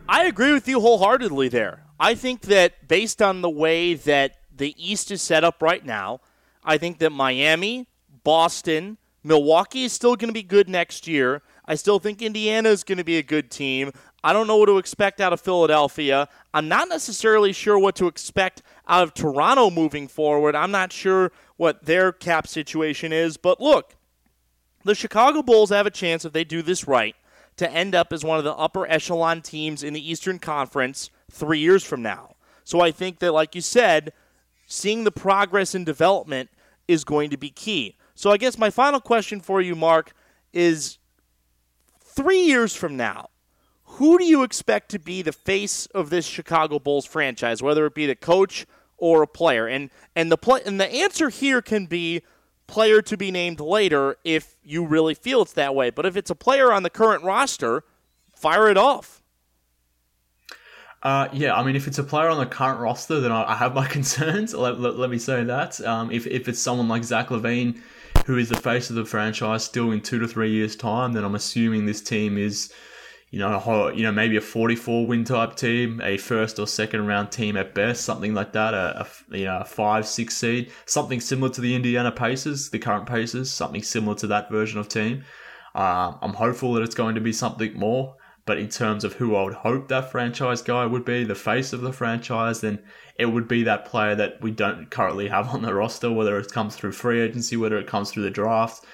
[0.09, 1.85] I agree with you wholeheartedly there.
[2.01, 6.21] I think that based on the way that the East is set up right now,
[6.65, 7.87] I think that Miami,
[8.25, 11.43] Boston, Milwaukee is still going to be good next year.
[11.65, 13.93] I still think Indiana is going to be a good team.
[14.23, 16.29] I don't know what to expect out of Philadelphia.
[16.53, 20.55] I'm not necessarily sure what to expect out of Toronto moving forward.
[20.55, 23.37] I'm not sure what their cap situation is.
[23.37, 23.97] But look,
[24.85, 27.17] the Chicago Bulls have a chance if they do this right
[27.57, 31.59] to end up as one of the upper echelon teams in the Eastern Conference three
[31.59, 32.35] years from now.
[32.65, 34.13] So I think that, like you said,
[34.67, 36.51] seeing the progress and development
[36.89, 37.97] is going to be key.
[38.15, 40.13] So I guess my final question for you, Mark,
[40.53, 40.99] is
[42.03, 43.31] three years from now,
[44.01, 47.95] who do you expect to be the face of this Chicago Bulls franchise, whether it
[47.95, 48.65] be the coach
[48.97, 49.67] or a player?
[49.67, 52.23] And and the play and the answer here can be
[52.67, 55.91] player to be named later if you really feel it's that way.
[55.91, 57.85] But if it's a player on the current roster,
[58.35, 59.23] fire it off.
[61.03, 63.75] Uh, yeah, I mean, if it's a player on the current roster, then I, have
[63.75, 64.55] my concerns.
[64.55, 65.79] Let, let, let me say that.
[65.83, 67.79] Um, if, if it's someone like Zach LaVine,
[68.25, 71.23] who is the face of the franchise still in two to three years' time, then
[71.23, 72.73] I'm assuming this team is
[73.31, 77.31] you know, you know, maybe a 44 win type team, a first or second round
[77.31, 81.21] team at best, something like that, a, a, you know, a five, six seed, something
[81.21, 85.25] similar to the Indiana Pacers, the current Pacers, something similar to that version of team.
[85.77, 88.17] Uh, I'm hopeful that it's going to be something more,
[88.47, 91.73] but in terms of who I would hope that franchise guy would be, the face
[91.73, 92.81] of the franchise, then
[93.17, 96.51] it would be that player that we don't currently have on the roster, whether it
[96.51, 98.85] comes through free agency, whether it comes through the draft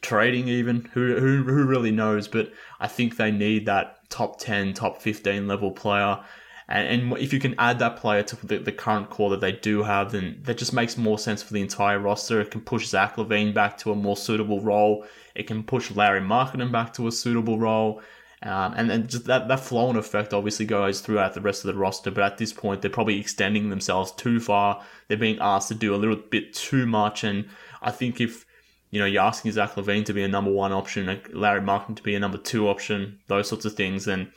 [0.00, 0.88] trading even.
[0.94, 2.28] Who, who, who really knows?
[2.28, 6.20] But I think they need that top 10, top 15 level player.
[6.68, 9.52] And, and if you can add that player to the, the current core that they
[9.52, 12.40] do have, then that just makes more sense for the entire roster.
[12.40, 15.06] It can push Zach LaVine back to a more suitable role.
[15.34, 18.02] It can push Lauri Markkanen back to a suitable role.
[18.40, 21.74] Um, and and just that, that flow and effect obviously goes throughout the rest of
[21.74, 24.84] the roster, but at this point they're probably extending themselves too far.
[25.08, 27.48] They're being asked to do a little bit too much, and
[27.82, 28.46] I think if
[28.90, 32.02] you know, you're asking Zach LaVine to be a number one option, Lauri Markkanen to
[32.02, 34.30] be a number two option, those sorts of things, and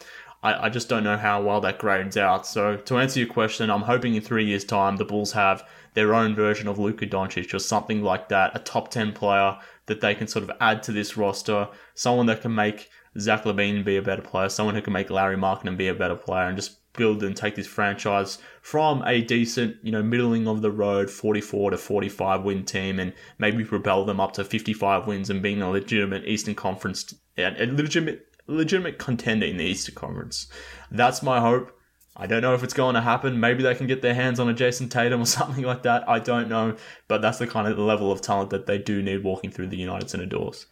[0.43, 2.45] I, I just don't know how well that grades out.
[2.47, 6.13] So to answer your question, I'm hoping in three years' time the Bulls have their
[6.13, 10.15] own version of Luka Doncic or something like that, a top ten player that they
[10.15, 12.89] can sort of add to this roster, someone that can make
[13.19, 16.15] Zach LaVine be a better player, someone who can make Lauri Markkanen be a better
[16.15, 20.61] player, and just build and take this franchise from a decent, you know, middling of
[20.61, 25.29] the road 44 to 45 win team and maybe propel them up to 55 wins
[25.29, 30.47] and being a legitimate Eastern Conference, a legitimate, legitimate contender in the Eastern Conference.
[30.91, 31.71] That's my hope.
[32.15, 33.39] I don't know if it's going to happen.
[33.39, 36.07] Maybe they can get their hands on a Jayson Tatum or something like that.
[36.09, 36.75] I don't know.
[37.07, 39.77] But that's the kind of level of talent that they do need walking through the
[39.77, 40.65] United Center doors.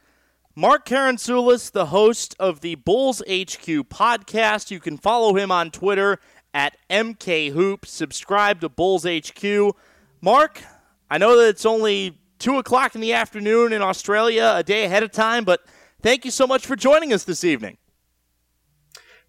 [0.60, 4.72] Mark Karantzoulis, the host of the Bulls HQ podcast.
[4.72, 6.20] You can follow him on Twitter
[6.54, 7.86] at MK MKHoop.
[7.86, 9.74] Subscribe to Bulls HQ.
[10.20, 10.62] Mark,
[11.10, 15.02] I know that it's only 2 o'clock in the afternoon in Australia, a day ahead
[15.02, 15.62] of time, but
[16.02, 17.78] thank you so much for joining us this evening.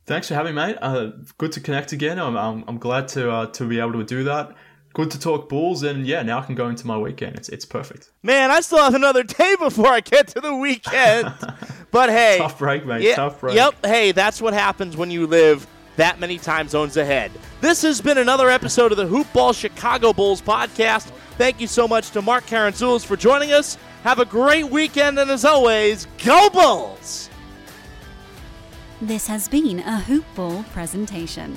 [0.07, 0.79] Thanks for having me, mate.
[0.83, 2.19] Uh, good to connect again.
[2.19, 4.57] I'm, I'm, I'm glad to, uh, to be able to do that
[4.93, 7.37] good to talk Bulls, and yeah, now I can go into my weekend.
[7.37, 8.11] It's it's perfect.
[8.23, 11.33] Man, I still have another day before I get to the weekend.
[11.91, 13.03] but hey, tough break, mate.
[13.03, 13.57] Yeah, tough break.
[13.57, 13.87] Yep.
[13.87, 15.67] Hey, that's what happens when you live
[15.97, 17.31] that many time zones ahead.
[17.61, 21.11] This has been another episode of the Hoop Ball Chicago Bulls podcast.
[21.37, 23.77] Thank you so much to Mark Karantzoulis for joining us.
[24.03, 27.29] Have a great weekend, and as always, go Bulls!
[29.03, 31.57] This has been a Hoop Ball presentation.